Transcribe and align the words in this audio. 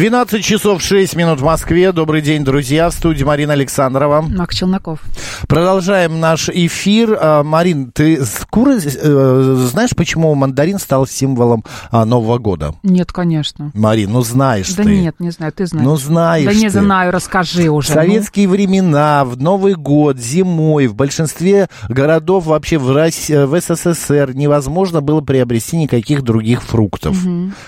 12 0.00 0.44
часов 0.44 0.82
6 0.82 1.16
минут 1.16 1.40
в 1.40 1.44
Москве. 1.44 1.90
Добрый 1.90 2.20
день, 2.20 2.44
друзья. 2.44 2.90
В 2.90 2.92
студии 2.92 3.24
Марина 3.24 3.54
Александрова. 3.54 4.20
Мак 4.20 4.52
Челноков. 4.52 5.00
Продолжаем 5.48 6.20
наш 6.20 6.50
эфир. 6.50 7.16
А, 7.18 7.42
Марин, 7.42 7.92
ты 7.92 8.22
скоро 8.26 8.72
э, 8.76 9.54
знаешь, 9.70 9.96
почему 9.96 10.34
мандарин 10.34 10.78
стал 10.78 11.06
символом 11.06 11.64
а, 11.90 12.04
Нового 12.04 12.36
года? 12.36 12.74
Нет, 12.82 13.10
конечно. 13.10 13.70
Марин, 13.72 14.12
ну 14.12 14.20
знаешь 14.20 14.70
Да 14.74 14.82
ты. 14.82 14.94
нет, 15.00 15.16
не 15.18 15.30
знаю, 15.30 15.50
ты 15.52 15.64
знаешь. 15.64 15.86
Ну 15.86 15.96
знаешь 15.96 16.44
Да 16.44 16.52
не 16.52 16.68
ты. 16.68 16.78
знаю, 16.78 17.10
расскажи 17.10 17.70
В 17.70 17.76
уже. 17.76 17.88
советские 17.92 18.48
времена, 18.48 19.24
в 19.24 19.40
Новый 19.40 19.76
год, 19.76 20.18
зимой, 20.18 20.88
в 20.88 20.94
большинстве 20.94 21.70
городов 21.88 22.44
вообще 22.44 22.76
в, 22.76 22.90
Росси- 22.94 23.46
в 23.46 23.58
СССР 23.58 24.32
невозможно 24.34 25.00
было 25.00 25.22
приобрести 25.22 25.78
никаких 25.78 26.20
других 26.20 26.62
фруктов, 26.62 27.16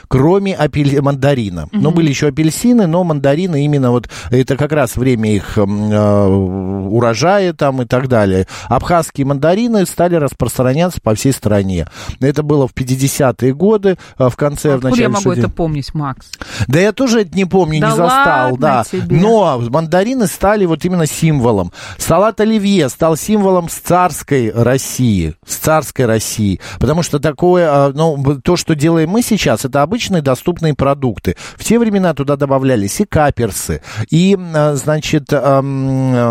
кроме 0.09 0.55
апель- 0.55 1.01
мандарина. 1.01 1.69
Ну, 1.73 1.91
были 1.91 2.18
еще 2.19 2.29
апельсины, 2.29 2.87
но 2.87 3.05
мандарины 3.05 3.65
именно 3.65 3.91
вот, 3.91 4.09
это 4.31 4.57
как 4.57 4.73
раз 4.73 4.97
время 4.97 5.33
их 5.33 5.57
э, 5.57 5.63
урожая 5.63 7.53
там 7.53 7.83
и 7.83 7.85
так 7.85 8.09
далее. 8.09 8.47
Абхазские 8.69 9.25
мандарины 9.25 9.87
стали 9.87 10.17
распространяться 10.17 11.01
по 11.01 11.15
всей 11.15 11.33
стране. 11.33 11.87
Это 12.21 12.43
было 12.43 12.67
в 12.67 12.73
50-е 12.75 13.55
годы, 13.55 13.99
э, 14.19 14.29
в 14.29 14.37
конце, 14.37 14.71
в 14.71 14.75
Откуда 14.75 14.91
начале 14.91 15.03
я 15.05 15.09
могу 15.11 15.31
60-х. 15.31 15.41
это 15.41 15.49
помнить, 15.49 15.95
Макс? 15.95 16.27
Да 16.67 16.81
я 16.81 16.93
тоже 16.93 17.23
это 17.23 17.37
не 17.37 17.45
помню, 17.45 17.81
Да 17.81 17.91
не 17.91 17.97
застал, 17.97 18.57
да. 18.57 18.85
тебе. 18.91 19.17
Но 19.17 19.61
мандарины 19.71 20.27
стали 20.27 20.67
вот 20.67 20.85
именно 20.85 21.07
символом. 21.07 21.73
Салат 21.99 22.41
оливье 22.41 22.89
стал 22.89 23.17
символом 23.17 23.69
царской 23.89 24.51
России, 24.51 25.35
с 25.47 25.57
царской 25.57 26.07
России. 26.07 26.61
Потому 26.81 27.03
что 27.03 27.21
такое, 27.21 27.69
а, 27.71 27.93
ну, 27.95 28.41
то, 28.43 28.57
что 28.57 28.75
делаем 28.75 29.11
мы 29.11 29.23
сейчас, 29.23 29.65
это 29.65 29.83
обычные 29.83 30.23
доступные 30.23 30.75
продукты. 30.75 31.37
В 31.57 31.65
те 31.65 31.79
времена 31.79 32.08
туда 32.15 32.37
добавлялись 32.37 33.01
и 33.01 33.05
каперсы, 33.05 33.83
и, 34.11 34.37
а, 34.55 34.75
значит, 34.77 35.27
а, 35.33 35.61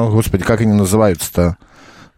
господи, 0.10 0.44
как 0.44 0.62
они 0.62 0.74
называются-то? 0.74 1.58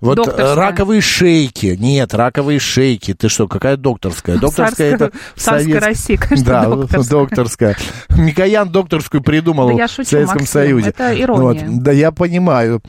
Вот 0.02 0.18
э, 0.18 0.24
Докторская. 0.24 0.56
раковые 0.56 1.02
шейки. 1.02 1.76
Нет, 1.78 2.14
раковые 2.14 2.58
шейки. 2.60 3.14
Ты 3.14 3.28
что, 3.28 3.50
какая 3.50 3.76
докторская? 3.76 4.38
Докторская 4.38 4.92
Царская- 4.92 5.10
это 5.10 5.12
в 5.36 5.42
совет- 5.42 5.84
России, 5.84 6.16
конечно, 6.16 6.46
да, 6.46 6.66
докторская. 6.70 7.04
докторская. 7.20 7.78
Микоян 8.16 8.70
докторскую 8.70 9.22
придумал 9.22 9.68
Да 9.68 9.74
я 9.74 9.88
в 9.88 9.92
Советском 9.92 10.26
Максим, 10.26 10.48
Союзе. 10.48 10.90
это 10.92 11.20
ирония. 11.22 11.66
Вот, 11.68 11.84
Да, 11.84 11.92
я 11.92 12.14
понимаю. 12.14 12.82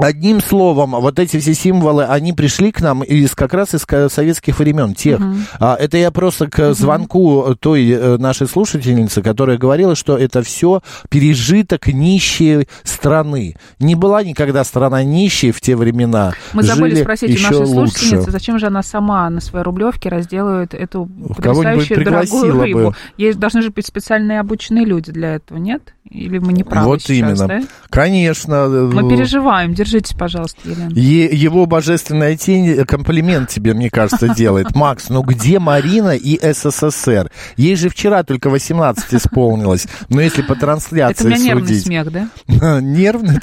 Одним 0.00 0.40
словом, 0.40 0.92
вот 0.92 1.18
эти 1.18 1.38
все 1.38 1.54
символы, 1.54 2.04
они 2.04 2.32
пришли 2.32 2.72
к 2.72 2.80
нам 2.80 3.02
из 3.02 3.34
как 3.34 3.54
раз 3.54 3.74
из 3.74 3.84
советских 4.12 4.58
времен, 4.58 4.94
тех. 4.94 5.20
А, 5.58 5.76
это 5.76 5.96
я 5.98 6.10
просто 6.10 6.48
к 6.48 6.74
звонку 6.74 7.54
той 7.60 7.88
э, 7.90 8.16
нашей 8.18 8.46
слушательницы, 8.46 9.22
которая 9.22 9.58
говорила, 9.58 9.94
что 9.94 10.16
это 10.16 10.42
все 10.42 10.82
пережиток 11.08 11.88
нищей 11.88 12.68
страны. 12.82 13.56
Не 13.78 13.94
была 13.94 14.22
никогда 14.22 14.64
страна 14.64 15.02
нищей 15.02 15.50
в 15.50 15.60
те 15.60 15.76
времена. 15.76 16.32
Мы 16.52 16.62
забыли 16.62 16.90
Жили 16.90 17.02
спросить 17.02 17.30
у 17.30 17.32
еще 17.32 17.44
нашей 17.44 17.66
лучше. 17.66 17.92
слушательницы, 17.92 18.30
зачем 18.30 18.58
же 18.58 18.66
она 18.66 18.82
сама 18.82 19.30
на 19.30 19.40
своей 19.40 19.64
рублевке 19.64 20.08
разделывает 20.08 20.74
эту 20.74 21.08
потрясающую 21.36 22.04
дорогую 22.04 22.60
рыбу? 22.60 22.78
бы. 22.90 22.94
Есть 23.16 23.38
должны 23.38 23.62
же 23.62 23.70
быть 23.70 23.86
специальные 23.86 24.40
обученные 24.40 24.84
люди 24.84 25.12
для 25.12 25.34
этого, 25.36 25.58
нет? 25.58 25.94
Или 26.10 26.38
мы 26.38 26.52
не 26.52 26.64
правы 26.64 26.86
Вот 26.86 27.02
сейчас, 27.02 27.38
именно. 27.40 27.46
да? 27.46 27.62
Конечно. 27.88 28.66
Мы 28.68 29.06
э, 29.06 29.08
переживаем. 29.08 29.74
Держитесь, 29.74 30.12
пожалуйста, 30.12 30.60
Елена. 30.68 30.90
Е- 30.92 31.30
его 31.32 31.66
божественная 31.66 32.36
тень 32.36 32.84
комплимент 32.84 33.48
тебе, 33.48 33.74
мне 33.74 33.90
кажется, 33.90 34.28
делает. 34.34 34.74
Макс, 34.74 35.08
ну 35.08 35.22
где 35.22 35.60
Марина 35.60 36.16
и 36.16 36.38
СССР? 36.52 37.30
Ей 37.56 37.76
же 37.76 37.88
вчера 37.88 38.24
только 38.24 38.50
18 38.50 39.14
исполнилось. 39.14 39.86
Но 40.08 40.20
если 40.20 40.42
по 40.42 40.52
Это 40.52 40.54
у 40.54 40.60
трансляции 40.60 41.26
меня 41.28 41.38
нервный 41.38 41.68
судить... 41.68 41.84
смех, 41.84 42.10
да? 42.10 42.28
Нервный 42.80 43.38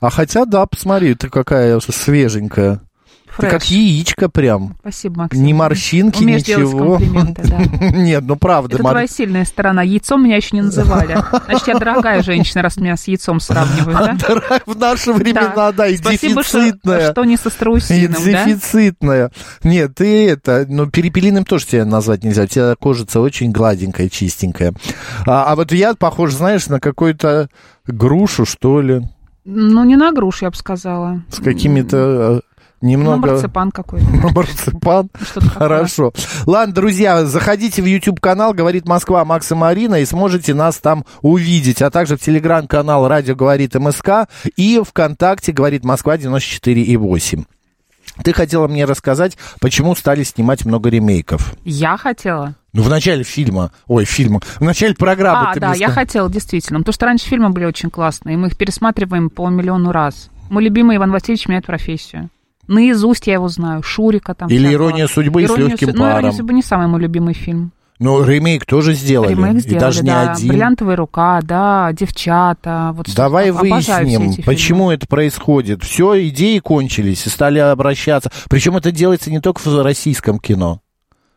А 0.00 0.10
хотя, 0.10 0.46
да, 0.46 0.66
посмотри, 0.66 1.14
ты 1.14 1.28
какая 1.30 1.78
свеженькая. 1.80 2.80
Ты 3.38 3.48
как 3.48 3.62
Фреш. 3.62 3.70
яичко 3.70 4.28
прям. 4.28 4.76
Спасибо, 4.80 5.22
Максим. 5.22 5.44
Ни 5.44 5.52
морщинки, 5.52 6.22
Умеешь 6.22 6.42
ничего. 6.42 6.98
да. 7.36 7.88
Нет, 7.90 8.24
ну 8.26 8.36
правда. 8.36 8.76
Это 8.76 8.84
Мар- 8.84 8.92
твоя 8.92 9.06
сильная 9.08 9.44
сторона. 9.44 9.82
Яйцом 9.82 10.24
меня 10.24 10.36
еще 10.36 10.50
не 10.56 10.62
называли. 10.62 11.16
Значит, 11.46 11.68
я 11.68 11.78
дорогая 11.78 12.22
женщина, 12.22 12.62
раз 12.62 12.76
меня 12.76 12.96
с 12.96 13.08
яйцом 13.08 13.40
сравнивают, 13.40 14.18
да? 14.18 14.60
В 14.66 14.76
наши 14.78 15.12
времена, 15.12 15.72
да, 15.72 15.86
и 15.88 15.96
дефицитная. 15.98 17.10
что 17.12 17.24
не 17.24 17.36
со 17.36 17.48
И 17.48 17.52
страусиным, 17.52 18.12
да? 18.24 18.44
дефицитная. 18.44 19.30
Нет, 19.62 19.94
ты 19.96 20.28
это, 20.28 20.64
ну, 20.68 20.86
перепелиным 20.90 21.44
тоже 21.44 21.66
тебя 21.66 21.84
назвать 21.84 22.24
нельзя. 22.24 22.44
У 22.44 22.46
тебя 22.46 22.74
кожица 22.76 23.20
очень 23.20 23.50
гладенькая, 23.50 24.08
чистенькая. 24.08 24.74
А, 25.26 25.50
а 25.50 25.56
вот 25.56 25.72
я 25.72 25.94
похож, 25.94 26.32
знаешь, 26.34 26.66
на 26.68 26.80
какую-то 26.80 27.48
грушу, 27.86 28.44
что 28.46 28.80
ли, 28.80 29.02
Ну, 29.44 29.84
не 29.84 29.96
на 29.96 30.12
грушу, 30.12 30.46
я 30.46 30.50
бы 30.50 30.56
сказала. 30.56 31.22
с 31.30 31.38
какими-то 31.38 32.40
э, 32.84 32.86
Ну, 32.86 32.90
немного... 32.90 33.26
марципан 33.28 33.70
какой-то. 33.70 34.06
Марципан. 34.34 35.10
Хорошо. 35.54 36.12
Ладно, 36.46 36.74
друзья, 36.74 37.24
заходите 37.24 37.82
в 37.82 37.86
YouTube-канал 37.86 38.52
«Говорит 38.52 38.86
Москва» 38.86 39.24
Макса 39.24 39.54
Марина 39.56 39.96
и 39.96 40.04
сможете 40.04 40.54
нас 40.54 40.76
там 40.78 41.04
увидеть. 41.22 41.82
А 41.82 41.90
также 41.90 42.16
в 42.16 42.20
телеграм-канал 42.20 43.08
«Радио 43.08 43.34
говорит 43.34 43.74
МСК» 43.74 44.28
и 44.56 44.80
ВКонтакте 44.86 45.52
«Говорит 45.52 45.84
Москва» 45.84 46.16
94,8. 46.16 47.44
Ты 48.22 48.32
хотела 48.32 48.68
мне 48.68 48.84
рассказать, 48.84 49.36
почему 49.60 49.96
стали 49.96 50.22
снимать 50.22 50.64
много 50.64 50.88
ремейков. 50.88 51.54
Я 51.64 51.96
хотела. 51.96 52.54
Ну, 52.72 52.82
в 52.82 52.88
начале 52.88 53.24
фильма, 53.24 53.72
ой, 53.86 54.04
фильма, 54.04 54.40
в 54.40 54.60
начале 54.60 54.94
программы 54.94 55.50
А, 55.50 55.58
да, 55.58 55.74
я 55.74 55.88
хотела, 55.88 56.30
действительно. 56.30 56.80
Потому 56.80 56.92
что 56.92 57.06
раньше 57.06 57.26
фильмы 57.26 57.50
были 57.50 57.64
очень 57.64 57.90
классные, 57.90 58.36
мы 58.36 58.48
их 58.48 58.56
пересматриваем 58.56 59.30
по 59.30 59.48
миллиону 59.48 59.90
раз. 59.90 60.30
Мой 60.50 60.62
любимый 60.64 60.96
Иван 60.96 61.10
Васильевич 61.10 61.48
меняет 61.48 61.66
профессию. 61.66 62.30
Наизусть 62.68 63.26
я 63.26 63.34
его 63.34 63.48
знаю. 63.48 63.82
Шурика 63.82 64.34
там. 64.34 64.48
Или. 64.48 64.72
«Ирония 64.72 65.06
судьбы» 65.06 65.42
и 65.42 65.46
«С 65.46 65.50
«Ирония 65.50 65.68
легким 65.68 65.88
су- 65.90 65.96
Ну, 65.96 66.04
«Ирония 66.04 66.22
паром». 66.22 66.32
судьбы» 66.32 66.54
не 66.54 66.62
самый 66.62 66.86
мой 66.88 67.00
любимый 67.00 67.34
фильм. 67.34 67.72
Ну, 68.00 68.24
ремейк 68.24 68.66
тоже 68.66 68.94
сделали. 68.94 69.30
Ремейк 69.30 69.54
и 69.56 69.60
сделали, 69.60 69.80
даже 69.80 70.02
не 70.02 70.10
да. 70.10 70.32
один. 70.32 70.48
«Бриллиантовая 70.48 70.96
рука», 70.96 71.40
да, 71.42 71.90
«Девчата». 71.92 72.90
Вот 72.94 73.06
Давай 73.14 73.50
все 73.52 73.60
выясним, 73.60 74.32
фильмы. 74.32 74.44
почему 74.44 74.90
это 74.90 75.06
происходит. 75.06 75.84
Все, 75.84 76.26
идеи 76.28 76.58
кончились 76.58 77.26
и 77.26 77.30
стали 77.30 77.60
обращаться. 77.60 78.32
Причем 78.50 78.76
это 78.76 78.90
делается 78.90 79.30
не 79.30 79.40
только 79.40 79.60
в 79.60 79.82
российском 79.82 80.38
кино. 80.40 80.80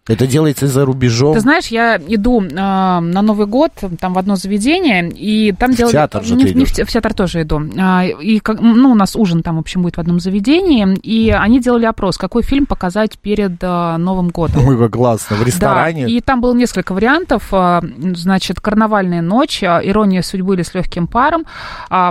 Это 0.07 0.25
делается 0.25 0.67
за 0.67 0.85
рубежом. 0.85 1.33
Ты 1.33 1.41
знаешь, 1.41 1.67
я 1.67 1.97
иду 1.97 2.41
э, 2.41 2.49
на 2.49 3.21
Новый 3.21 3.45
год 3.45 3.71
там 3.99 4.13
в 4.13 4.17
одно 4.17 4.35
заведение, 4.35 5.09
и 5.09 5.51
там 5.51 5.73
В 5.73 5.77
делали... 5.77 5.91
театр 5.91 6.23
же 6.23 6.35
не, 6.35 6.45
ты 6.45 6.53
не 6.53 6.65
в, 6.65 6.69
в 6.69 6.73
театр 6.91 7.13
тоже 7.13 7.41
иду. 7.41 7.61
А, 7.77 8.05
и 8.05 8.39
как, 8.39 8.61
ну, 8.61 8.91
у 8.91 8.95
нас 8.95 9.15
ужин 9.15 9.43
там, 9.43 9.57
в 9.57 9.59
общем, 9.59 9.81
будет 9.81 9.97
в 9.97 9.99
одном 9.99 10.19
заведении, 10.19 10.97
и 11.03 11.31
они 11.31 11.59
делали 11.59 11.85
опрос, 11.85 12.17
какой 12.17 12.43
фильм 12.43 12.65
показать 12.65 13.19
перед 13.19 13.61
э, 13.61 13.97
Новым 13.97 14.29
годом. 14.29 14.65
Ой, 14.65 14.77
как 14.77 14.93
классно. 14.93 15.35
В 15.35 15.43
ресторане. 15.45 16.05
Да, 16.05 16.11
и 16.11 16.21
там 16.21 16.41
было 16.41 16.53
несколько 16.53 16.93
вариантов. 16.93 17.47
а, 17.51 17.81
Значит, 18.15 18.59
«Карнавальная 18.61 19.21
ночь», 19.21 19.63
«Ирония 19.63 20.21
судьбы» 20.21 20.55
или 20.55 20.61
«С 20.61 20.73
легким 20.73 21.07
паром», 21.07 21.45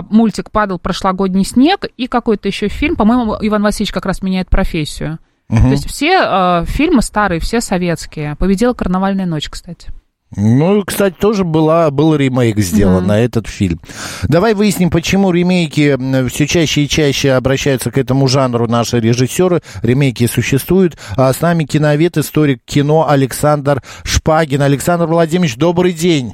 мультик 0.09 0.51
«Падал 0.51 0.79
прошлогодний 0.79 1.45
снег» 1.45 1.85
и 1.97 2.07
какой-то 2.07 2.47
еще 2.47 2.67
фильм. 2.67 2.95
По-моему, 2.95 3.35
Иван 3.41 3.63
Васильевич 3.63 3.91
как 3.91 4.05
раз 4.05 4.21
меняет 4.21 4.49
профессию. 4.49 5.19
То 5.49 5.69
есть 5.69 5.87
все 5.87 6.19
э, 6.21 6.65
фильмы 6.65 7.01
старые, 7.01 7.39
все 7.39 7.61
советские. 7.61 8.35
Победила 8.35 8.73
«Карнавальная 8.73 9.25
ночь», 9.25 9.49
кстати. 9.49 9.91
Ну, 10.35 10.83
кстати, 10.83 11.15
тоже 11.17 11.45
была, 11.45 11.89
был 11.89 12.13
ремейк 12.13 12.59
сделан 12.59 13.07
на 13.07 13.19
этот 13.19 13.47
фильм. 13.47 13.79
Давай 14.23 14.53
выясним, 14.53 14.89
почему 14.89 15.31
ремейки 15.31 15.97
все 16.27 16.47
чаще 16.47 16.83
и 16.83 16.89
чаще 16.89 17.31
обращаются 17.31 17.91
к 17.91 17.97
этому 17.97 18.27
жанру 18.27 18.67
наши 18.67 18.99
режиссеры. 18.99 19.61
Ремейки 19.83 20.27
существуют. 20.27 20.97
А 21.15 21.31
с 21.31 21.39
нами 21.39 21.63
киновед, 21.63 22.17
историк 22.17 22.61
кино 22.65 23.07
Александр 23.09 23.81
Шпагин. 24.03 24.61
Александр 24.61 25.05
Владимирович, 25.05 25.55
добрый 25.55 25.93
день. 25.93 26.33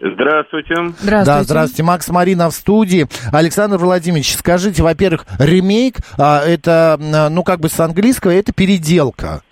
Здравствуйте. 0.00 0.74
Здравствуйте. 0.74 1.24
Да, 1.24 1.42
здравствуйте. 1.42 1.82
Макс 1.82 2.08
Марина 2.08 2.50
в 2.50 2.54
студии. 2.54 3.06
Александр 3.32 3.78
Владимирович, 3.78 4.34
скажите, 4.34 4.82
во-первых, 4.82 5.26
ремейк, 5.38 5.96
а, 6.18 6.40
это, 6.44 6.98
ну, 7.30 7.42
как 7.42 7.60
бы 7.60 7.68
с 7.68 7.78
английского, 7.80 8.30
это 8.30 8.52
переделка. 8.52 9.42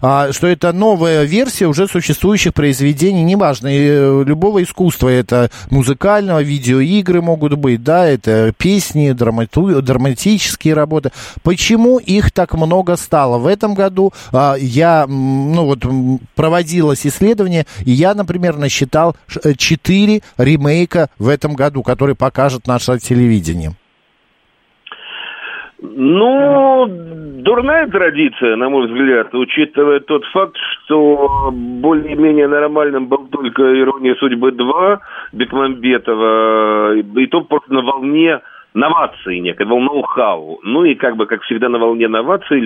А, 0.00 0.32
что 0.32 0.46
это 0.46 0.72
новая 0.72 1.24
версия 1.24 1.66
уже 1.66 1.86
существующих 1.88 2.54
произведений, 2.54 3.22
неважно, 3.22 3.68
и, 3.68 3.78
э, 3.80 4.24
любого 4.26 4.62
искусства, 4.62 5.08
это 5.08 5.50
музыкального, 5.70 6.42
видеоигры 6.42 7.22
могут 7.22 7.54
быть, 7.54 7.82
да, 7.82 8.06
это 8.06 8.52
песни, 8.56 9.12
драмату- 9.12 9.80
драматические 9.80 10.74
работы. 10.74 11.10
Почему 11.42 11.98
их 11.98 12.32
так 12.32 12.54
много 12.54 12.96
стало? 12.96 13.38
В 13.38 13.46
этом 13.46 13.74
году 13.74 14.12
а, 14.32 14.56
я, 14.58 15.06
ну 15.06 15.64
вот, 15.64 15.84
проводилось 16.34 17.06
исследование, 17.06 17.66
и 17.84 17.92
я, 17.92 18.14
например, 18.14 18.56
насчитал 18.56 19.16
ш- 19.26 19.40
э, 19.44 19.54
четыре 19.54 20.22
ремейка 20.36 21.08
в 21.18 21.28
этом 21.28 21.54
году, 21.54 21.82
которые 21.82 22.16
покажет 22.16 22.66
наше 22.66 22.98
телевидение. 22.98 23.74
Ну, 25.92 26.86
дурная 26.88 27.86
традиция, 27.88 28.56
на 28.56 28.70
мой 28.70 28.86
взгляд, 28.86 29.34
учитывая 29.34 30.00
тот 30.00 30.24
факт, 30.26 30.56
что 30.56 31.50
более-менее 31.52 32.48
нормальным 32.48 33.06
был 33.06 33.28
только 33.28 33.62
«Ирония 33.78 34.14
судьбы 34.14 34.50
2» 34.50 34.98
Бекмамбетова, 35.32 36.94
и 36.96 37.26
то 37.26 37.42
просто 37.42 37.74
на 37.74 37.82
волне 37.82 38.40
новации 38.74 39.38
некой, 39.38 39.66
волна 39.66 39.86
ноу-хау. 39.86 40.58
Ну 40.64 40.84
и 40.84 40.94
как 40.94 41.16
бы, 41.16 41.26
как 41.26 41.42
всегда 41.42 41.68
на 41.68 41.78
волне 41.78 42.08
новаций, 42.08 42.60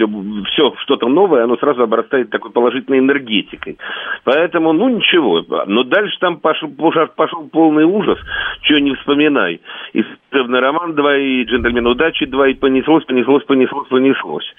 все 0.53 0.75
что-то 0.79 1.07
новое, 1.09 1.45
оно 1.45 1.57
сразу 1.59 1.83
обрастает 1.83 2.31
такой 2.31 2.51
положительной 2.51 3.01
энергетикой. 3.01 3.79
Поэтому, 4.25 4.73
ну 4.73 4.89
ничего. 4.89 5.45
Но 5.67 5.85
дальше 5.85 6.17
там 6.19 6.39
пошел, 6.39 6.71
пошел 7.15 7.49
полный 7.49 7.85
ужас, 7.85 8.19
чего 8.63 8.79
не 8.79 8.95
вспоминай. 8.95 9.61
И 9.93 10.03
«Служебный 10.31 10.61
роман 10.61 10.93
2», 10.93 11.21
и 11.21 11.45
«Джентльмен 11.45 11.87
удачи 11.87 12.25
2», 12.25 12.51
и 12.51 12.55
понеслось, 12.55 13.05
понеслось, 13.05 13.45
понеслось, 13.45 13.89
понеслось. 13.89 14.55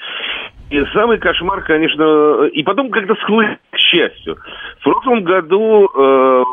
И 0.71 0.83
самый 0.93 1.17
кошмар, 1.17 1.61
конечно, 1.63 2.45
и 2.45 2.61
потом 2.63 2.91
как-то 2.91 3.15
схлынул, 3.15 3.55
к 3.71 3.77
счастью. 3.77 4.37
В 4.79 4.83
прошлом 4.83 5.23
году 5.23 5.87
э, 5.87 6.43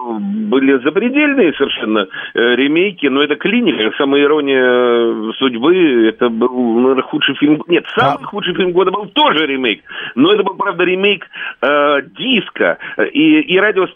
были 0.48 0.82
запредельные 0.82 1.52
совершенно 1.52 2.06
э, 2.34 2.54
ремейки, 2.56 3.06
но 3.06 3.22
это 3.22 3.36
клиника, 3.36 3.94
самая 3.98 4.22
ирония 4.22 5.32
судьбы, 5.34 6.08
это 6.08 6.30
был, 6.30 6.78
наверное, 6.80 7.02
худший 7.02 7.34
фильм. 7.36 7.62
Нет, 7.68 7.84
самый 7.94 8.24
А- 8.24 8.26
худший 8.26 8.54
фильм 8.54 8.72
года 8.72 8.90
был 8.90 9.06
тоже 9.06 9.46
ремейк, 9.46 9.82
но 10.14 10.32
это 10.32 10.42
был, 10.42 10.54
правда, 10.54 10.84
ремейк 10.84 11.26
э, 11.60 12.02
диска 12.16 12.78
и, 13.12 13.40
и 13.40 13.58
радио 13.58 13.86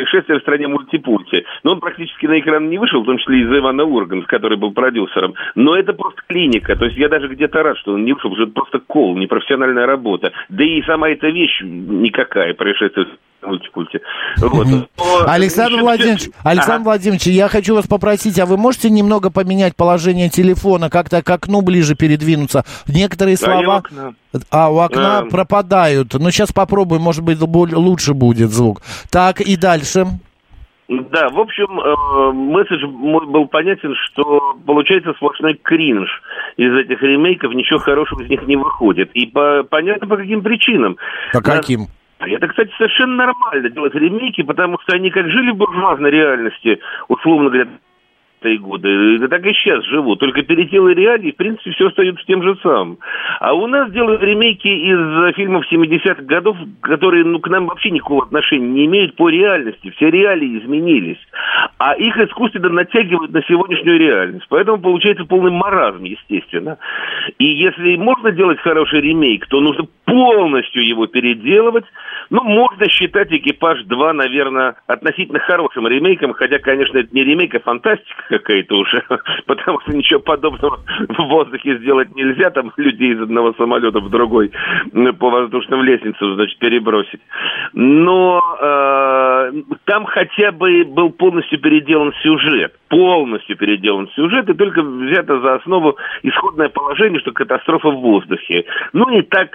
«Происшествие 0.00 0.38
в 0.38 0.42
стране 0.42 0.66
мультипульти». 0.66 1.44
Но 1.62 1.72
он 1.72 1.80
практически 1.80 2.24
на 2.24 2.40
экран 2.40 2.70
не 2.70 2.78
вышел, 2.78 3.02
в 3.02 3.06
том 3.06 3.18
числе 3.18 3.40
из-за 3.40 3.58
Ивана 3.58 3.84
Урганс, 3.84 4.24
который 4.26 4.56
был 4.56 4.72
продюсером. 4.72 5.34
Но 5.54 5.76
это 5.76 5.92
просто 5.92 6.22
клиника. 6.26 6.74
То 6.74 6.86
есть 6.86 6.96
я 6.96 7.10
даже 7.10 7.28
где-то 7.28 7.62
рад, 7.62 7.76
что 7.78 7.92
он 7.92 8.04
не 8.04 8.14
вышел, 8.14 8.30
потому 8.30 8.36
что 8.36 8.44
это 8.44 8.54
просто 8.54 8.80
кол, 8.86 9.16
непрофессиональная 9.16 9.84
работа. 9.84 10.32
Да 10.48 10.64
и 10.64 10.80
сама 10.82 11.10
эта 11.10 11.28
вещь 11.28 11.60
никакая, 11.62 12.54
«Происшествие 12.54 13.08
в 13.42 13.46
мультипульте». 13.46 13.89
Вот. 14.40 14.66
Но, 14.66 14.86
Александр 15.26 15.80
Владимирович, 15.80 16.30
Александр 16.42 16.74
Ага. 16.76 16.84
Владимирович, 16.84 17.26
я 17.26 17.48
хочу 17.48 17.74
вас 17.74 17.86
попросить, 17.86 18.38
а 18.38 18.46
вы 18.46 18.56
можете 18.56 18.90
немного 18.90 19.30
поменять 19.30 19.76
положение 19.76 20.28
телефона, 20.28 20.90
как-то 20.90 21.22
к 21.22 21.30
окну 21.30 21.60
ближе 21.60 21.94
передвинуться? 21.94 22.64
Некоторые 22.88 23.36
Да, 23.36 23.44
слова, 23.44 23.82
а 24.50 24.70
у 24.72 24.78
окна 24.78 25.18
А. 25.18 25.24
пропадают. 25.24 26.14
Ну, 26.14 26.30
сейчас 26.30 26.52
попробуем, 26.52 27.02
может 27.02 27.24
быть, 27.24 27.40
лучше 27.40 28.14
будет 28.14 28.50
звук. 28.50 28.82
Так, 29.10 29.40
и 29.40 29.56
дальше. 29.56 30.06
Да, 30.88 31.28
в 31.28 31.38
общем, 31.38 31.78
э, 31.78 32.32
месседж 32.32 32.84
мой 32.84 33.24
был 33.24 33.46
понятен, 33.46 33.94
что 34.06 34.56
получается 34.66 35.12
сплошной 35.12 35.54
кринж 35.54 36.08
из 36.56 36.74
этих 36.74 37.00
ремейков, 37.00 37.54
ничего 37.54 37.78
хорошего 37.78 38.22
из 38.22 38.28
них 38.28 38.42
не 38.48 38.56
выходит. 38.56 39.10
И 39.14 39.26
по, 39.26 39.62
понятно 39.62 40.08
по 40.08 40.16
каким 40.16 40.42
причинам. 40.42 40.96
По 41.32 41.40
каким? 41.42 41.82
А 41.82 41.99
Это, 42.20 42.48
кстати, 42.48 42.70
совершенно 42.76 43.16
нормально 43.16 43.70
делать 43.70 43.94
ремейки, 43.94 44.42
потому 44.42 44.78
что 44.80 44.94
они 44.94 45.10
как 45.10 45.28
жили 45.28 45.50
в 45.52 45.56
буржуазной 45.56 46.10
реальности, 46.10 46.78
условно 47.08 47.48
говоря, 47.48 47.68
и 48.48 48.56
годы, 48.56 49.18
да 49.18 49.28
так 49.28 49.44
и 49.44 49.52
сейчас 49.52 49.84
живут. 49.84 50.20
Только 50.20 50.42
переделы 50.42 50.94
реалий, 50.94 51.32
в 51.32 51.36
принципе, 51.36 51.72
все 51.72 51.88
остается 51.88 52.24
тем 52.26 52.42
же 52.42 52.56
самым. 52.62 52.98
А 53.38 53.52
у 53.52 53.66
нас 53.66 53.90
делают 53.92 54.22
ремейки 54.22 54.68
из 54.68 55.34
фильмов 55.34 55.64
70-х 55.70 56.22
годов, 56.22 56.56
которые 56.80 57.24
ну, 57.24 57.38
к 57.38 57.48
нам 57.48 57.66
вообще 57.66 57.90
никакого 57.90 58.24
отношения 58.24 58.66
не 58.66 58.86
имеют 58.86 59.16
по 59.16 59.28
реальности. 59.28 59.90
Все 59.90 60.10
реалии 60.10 60.58
изменились. 60.58 61.18
А 61.78 61.94
их 61.94 62.16
искусственно 62.16 62.70
натягивают 62.70 63.32
на 63.32 63.42
сегодняшнюю 63.42 63.98
реальность. 63.98 64.46
Поэтому 64.48 64.78
получается 64.78 65.24
полный 65.24 65.50
маразм, 65.50 66.04
естественно. 66.04 66.78
И 67.38 67.44
если 67.44 67.96
можно 67.96 68.30
делать 68.32 68.60
хороший 68.60 69.00
ремейк, 69.00 69.46
то 69.46 69.60
нужно 69.60 69.86
полностью 70.10 70.84
его 70.86 71.06
переделывать. 71.06 71.84
Ну, 72.30 72.42
можно 72.42 72.88
считать 72.88 73.32
«Экипаж 73.32 73.84
2», 73.84 74.12
наверное, 74.12 74.74
относительно 74.86 75.38
хорошим 75.38 75.86
ремейком, 75.86 76.32
хотя, 76.32 76.58
конечно, 76.58 76.98
это 76.98 77.08
не 77.12 77.24
ремейк, 77.24 77.54
а 77.54 77.60
фантастика 77.60 78.22
какая-то 78.28 78.76
уже, 78.76 79.04
потому 79.46 79.80
что 79.80 79.96
ничего 79.96 80.20
подобного 80.20 80.80
в 81.08 81.22
воздухе 81.24 81.78
сделать 81.78 82.14
нельзя, 82.14 82.50
там 82.50 82.72
людей 82.76 83.14
из 83.14 83.22
одного 83.22 83.52
самолета 83.54 84.00
в 84.00 84.10
другой 84.10 84.50
по 85.18 85.30
воздушным 85.30 85.82
лестницам, 85.82 86.34
значит, 86.34 86.58
перебросить. 86.58 87.20
Но 87.72 88.42
э, 88.60 89.52
там 89.84 90.06
хотя 90.06 90.52
бы 90.52 90.84
был 90.84 91.10
полностью 91.10 91.60
переделан 91.60 92.12
сюжет, 92.22 92.74
полностью 92.88 93.56
переделан 93.56 94.08
сюжет, 94.14 94.48
и 94.48 94.54
только 94.54 94.82
взято 94.82 95.40
за 95.40 95.54
основу 95.54 95.96
исходное 96.22 96.68
положение, 96.68 97.20
что 97.20 97.32
катастрофа 97.32 97.90
в 97.90 98.00
воздухе. 98.00 98.64
Ну 98.92 99.08
и 99.10 99.22
так 99.22 99.50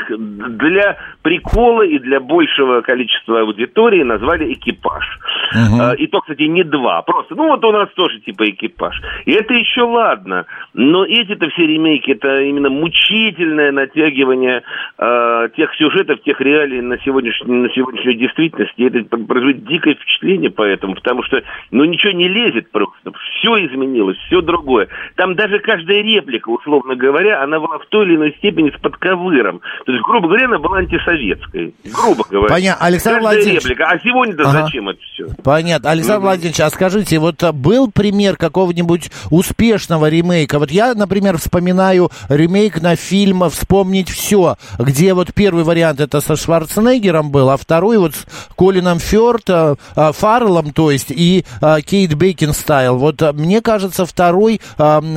для 0.49 0.97
прикола 1.21 1.83
и 1.83 1.99
для 1.99 2.19
большего 2.19 2.81
количества 2.81 3.41
аудитории 3.41 4.03
назвали 4.03 4.53
экипаж. 4.53 5.05
Э, 5.53 5.95
И 5.97 6.07
то, 6.07 6.21
кстати, 6.21 6.43
не 6.43 6.63
два, 6.63 7.01
просто, 7.01 7.35
ну 7.35 7.47
вот 7.47 7.63
у 7.63 7.71
нас 7.71 7.89
тоже 7.95 8.19
типа 8.19 8.49
экипаж. 8.49 9.01
И 9.25 9.31
это 9.31 9.53
еще 9.53 9.81
ладно, 9.81 10.45
но 10.73 11.05
эти-то 11.05 11.49
все 11.49 11.65
ремейки, 11.65 12.11
это 12.11 12.41
именно 12.41 12.69
мучительное 12.69 13.71
натягивание 13.71 14.63
э, 14.97 15.49
тех 15.55 15.73
сюжетов, 15.75 16.21
тех 16.23 16.39
реалий 16.41 16.81
на, 16.81 16.97
сегодняшний, 16.99 17.53
на 17.53 17.69
сегодняшнюю 17.69 18.17
действительность. 18.17 18.73
И 18.77 18.85
это 18.85 19.03
производит 19.17 19.65
дикое 19.65 19.95
впечатление 19.95 20.49
поэтому, 20.49 20.95
потому 20.95 21.23
что, 21.23 21.41
ну, 21.71 21.85
ничего 21.85 22.11
не 22.13 22.27
лезет 22.27 22.71
просто. 22.71 23.11
Все 23.39 23.65
изменилось, 23.65 24.17
все 24.27 24.41
другое. 24.41 24.87
Там 25.15 25.35
даже 25.35 25.59
каждая 25.59 26.01
реплика, 26.01 26.49
условно 26.49 26.95
говоря, 26.95 27.41
она 27.43 27.59
была 27.59 27.79
в 27.79 27.85
той 27.87 28.05
или 28.05 28.15
иной 28.15 28.35
степени 28.37 28.71
с 28.71 28.79
подковыром. 28.79 29.61
То 29.85 29.91
есть, 29.91 30.03
грубо 30.03 30.24
говоря, 30.27 30.45
она 30.45 30.59
была 30.59 30.77
антисоветской. 30.79 31.73
Грубо 31.85 32.25
говоря. 32.29 32.53
Понятно. 32.53 32.85
Александр 32.85 33.19
Каждая 33.21 33.35
Владимирович. 33.35 33.63
реплика. 33.63 33.85
А 33.89 33.99
сегодня-то 33.99 34.43
Ага. 34.49 34.63
зачем 34.65 34.89
это 34.89 34.99
все? 35.13 35.27
Понятно. 35.43 35.91
Александр 35.91 36.21
Владимирович, 36.21 36.59
а 36.59 36.69
скажите, 36.69 37.19
вот 37.19 37.41
а, 37.43 37.51
был 37.51 37.91
пример 37.91 38.37
какого-нибудь 38.37 39.11
успешного 39.29 40.09
ремейка? 40.09 40.59
Вот 40.59 40.71
я, 40.71 40.93
например, 40.93 41.37
вспоминаю 41.37 42.11
ремейк 42.29 42.81
на 42.81 42.95
фильм 42.95 43.49
«Вспомнить 43.49 44.09
все», 44.09 44.57
где 44.79 45.13
вот 45.13 45.33
первый 45.33 45.63
вариант 45.63 45.99
это 45.99 46.21
со 46.21 46.35
Шварценеггером 46.35 47.31
был, 47.31 47.49
а 47.49 47.57
второй 47.57 47.97
вот 47.97 48.15
с 48.15 48.25
Колином 48.55 48.99
Фёрд, 48.99 49.49
а, 49.49 49.75
а, 49.95 50.11
Фарреллом, 50.11 50.71
то 50.71 50.91
есть, 50.91 51.11
и 51.11 51.45
Кейт 51.85 52.13
Бейкинстайл. 52.15 52.97
Вот 52.97 53.21
мне 53.33 53.61
кажется, 53.61 54.05
второй 54.05 54.59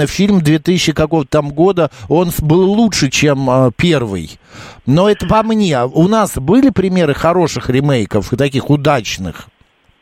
фильм 0.07 0.41
2000 0.41 0.93
какого-то 0.93 1.29
там 1.31 1.50
года, 1.50 1.91
он 2.09 2.31
был 2.41 2.71
лучше, 2.73 3.11
чем 3.11 3.73
первый. 3.77 4.38
Но 4.87 5.09
это 5.09 5.26
по 5.26 5.43
мне. 5.43 5.78
У 5.85 6.09
нас 6.09 6.38
были 6.38 6.71
примеры 6.71 7.14
хороших 7.14 7.71
ремейков, 7.71 8.31
таких 8.31 8.71
удачных? 8.71 9.49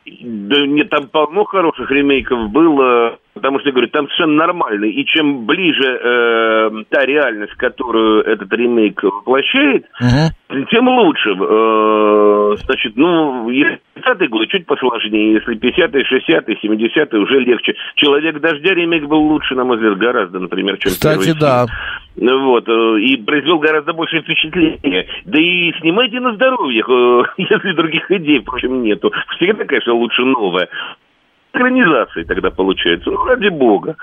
Да 0.05 0.67
нет, 0.67 0.91
там 0.91 1.09
полно 1.09 1.45
хороших 1.45 1.91
ремейков 1.91 2.51
было, 2.51 3.19
потому 3.37 3.61
что, 3.61 3.71
говорю, 3.71 3.89
там 3.89 4.07
совершенно 4.09 4.47
нормально. 4.47 4.87
И 4.87 5.05
чем 5.05 5.45
ближе 5.45 5.85
э, 5.85 6.71
та 6.89 7.05
реальность, 7.05 7.53
которую 7.55 8.23
этот 8.23 8.51
ремейк 8.53 9.03
воплощает, 9.03 9.85
тем 10.71 10.89
лучше. 10.89 11.31
Э, 11.31 12.57
значит, 12.65 12.97
ну, 12.97 13.51
если 13.51 13.79
50-е 13.97 14.29
годы 14.29 14.47
чуть 14.47 14.67
посложнее, 14.67 15.35
если 15.35 15.57
50-е, 15.57 16.05
60-е, 16.05 16.57
70-е 16.63 17.21
уже 17.21 17.41
легче. 17.41 17.75
«Человек 17.97 18.41
дождя» 18.41 18.75
ремейк 18.75 19.05
был 19.05 19.21
лучше, 19.21 19.55
на 19.55 19.65
мой 19.65 19.77
взгляд, 19.77 19.99
гораздо, 19.99 20.39
например, 20.39 20.77
чем 20.79 20.93
Кстати, 20.93 21.35
да. 21.39 21.67
Ну 22.19 22.47
Вот, 22.47 22.67
э, 22.67 23.01
и 23.01 23.17
произвел 23.19 23.59
гораздо 23.59 23.93
большее 23.93 24.23
впечатление. 24.23 25.07
Да 25.27 25.39
и 25.39 25.73
снимайте 25.81 26.19
на 26.21 26.35
здоровье, 26.35 26.83
э, 26.83 27.23
если 27.37 27.73
других 27.73 28.11
идей, 28.11 28.41
впрочем, 28.41 28.83
нету. 28.83 29.13
Всегда, 29.37 29.65
конечно, 29.65 29.93
лучше 29.93 30.23
новое. 30.23 30.69
Экранизации 31.57 32.25
тогда 32.25 32.51
получается, 32.51 33.11
ну, 33.11 33.25
ради 33.25 33.49
бога. 33.49 33.97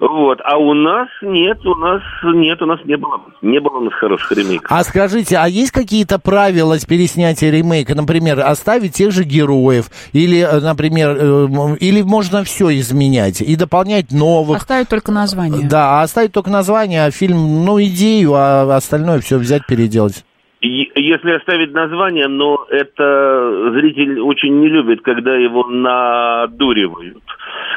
Вот. 0.00 0.40
А 0.44 0.56
у 0.56 0.74
нас 0.74 1.08
нет, 1.22 1.64
у 1.64 1.74
нас 1.74 2.02
нет, 2.22 2.60
у 2.62 2.66
нас 2.66 2.80
не 2.84 2.96
было, 2.96 3.20
не 3.42 3.60
было 3.60 3.78
у 3.78 3.80
нас 3.84 3.94
хороших 3.94 4.32
ремейков. 4.32 4.70
А 4.70 4.82
скажите, 4.82 5.36
а 5.36 5.46
есть 5.46 5.70
какие-то 5.70 6.18
правила 6.18 6.78
с 6.78 6.84
переснятия 6.84 7.50
ремейка? 7.50 7.94
Например, 7.94 8.40
оставить 8.40 8.94
тех 8.94 9.12
же 9.12 9.24
героев? 9.24 9.86
Или, 10.12 10.40
э, 10.40 10.60
например, 10.60 11.16
э, 11.18 11.76
или 11.80 12.02
можно 12.02 12.44
все 12.44 12.70
изменять 12.78 13.40
и 13.40 13.56
дополнять 13.56 14.10
новых? 14.10 14.58
Оставить 14.58 14.88
только 14.88 15.12
название. 15.12 15.68
Да, 15.68 16.00
а 16.00 16.02
оставить 16.02 16.32
только 16.32 16.50
название, 16.50 17.04
а 17.04 17.10
фильм, 17.10 17.64
ну, 17.64 17.80
идею, 17.82 18.34
а 18.34 18.74
остальное 18.74 19.20
все 19.20 19.38
взять, 19.38 19.66
переделать. 19.66 20.24
Если 20.66 21.30
оставить 21.30 21.72
название, 21.72 22.26
но 22.26 22.66
это 22.70 23.70
зритель 23.72 24.18
очень 24.20 24.60
не 24.60 24.68
любит, 24.68 25.02
когда 25.02 25.34
его 25.36 25.64
надуривают. 25.66 27.22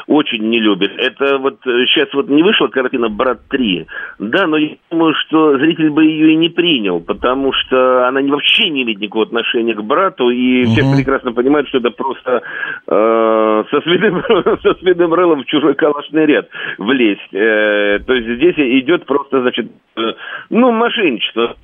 Очень 0.07 0.49
не 0.49 0.59
любит. 0.59 0.93
Это 0.97 1.37
вот 1.37 1.59
сейчас 1.63 2.13
вот 2.13 2.29
не 2.29 2.41
вышла 2.41 2.67
картина 2.67 3.09
«Брат 3.09 3.39
3», 3.51 3.85
да, 4.19 4.47
но 4.47 4.55
я 4.55 4.69
думаю, 4.89 5.13
что 5.15 5.57
зритель 5.57 5.89
бы 5.89 6.05
ее 6.05 6.31
и 6.31 6.35
не 6.35 6.47
принял, 6.47 7.01
потому 7.01 7.51
что 7.51 8.07
она 8.07 8.21
вообще 8.21 8.69
не 8.69 8.83
имеет 8.83 8.99
никакого 8.99 9.25
отношения 9.25 9.73
к 9.73 9.83
брату, 9.83 10.29
и 10.29 10.63
все 10.65 10.83
Мгм. 10.83 10.95
прекрасно 10.95 11.33
понимают, 11.33 11.67
что 11.67 11.79
это 11.79 11.91
просто 11.91 12.41
э, 12.87 13.63
со, 13.69 13.81
свиным, 13.81 14.23
со 14.63 14.73
свиным 14.75 15.13
рылом 15.13 15.43
в 15.43 15.45
чужой 15.47 15.75
калашный 15.75 16.25
ряд 16.25 16.47
влезть. 16.77 17.33
Э, 17.33 17.99
то 17.99 18.13
есть 18.13 18.29
здесь 18.37 18.55
идет 18.57 19.05
просто, 19.05 19.41
значит, 19.41 19.69
э, 19.97 20.01
ну, 20.49 20.71
мошенничество, 20.71 21.55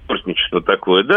такое, 0.62 1.04
да, 1.04 1.13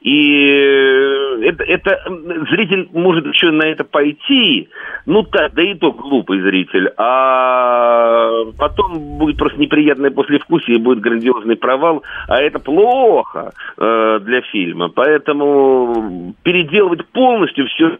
и 0.00 0.46
э, 0.48 1.44
это, 1.44 1.64
это 1.64 2.02
зритель 2.50 2.88
может 2.92 3.26
еще 3.26 3.50
на 3.50 3.64
это 3.64 3.84
пойти, 3.84 4.68
ну 5.06 5.22
так, 5.22 5.54
да 5.54 5.62
и 5.62 5.74
то 5.74 5.92
глупый 5.92 6.40
зритель, 6.40 6.92
а 6.96 8.44
потом 8.58 9.18
будет 9.18 9.36
просто 9.38 9.60
неприятное 9.60 10.10
послевкусие, 10.10 10.78
будет 10.78 11.00
грандиозный 11.00 11.56
провал, 11.56 12.02
а 12.28 12.40
это 12.40 12.58
плохо 12.58 13.52
э, 13.76 14.20
для 14.22 14.42
фильма, 14.42 14.88
поэтому 14.88 16.34
переделывать 16.42 17.06
полностью 17.08 17.66
все 17.68 17.98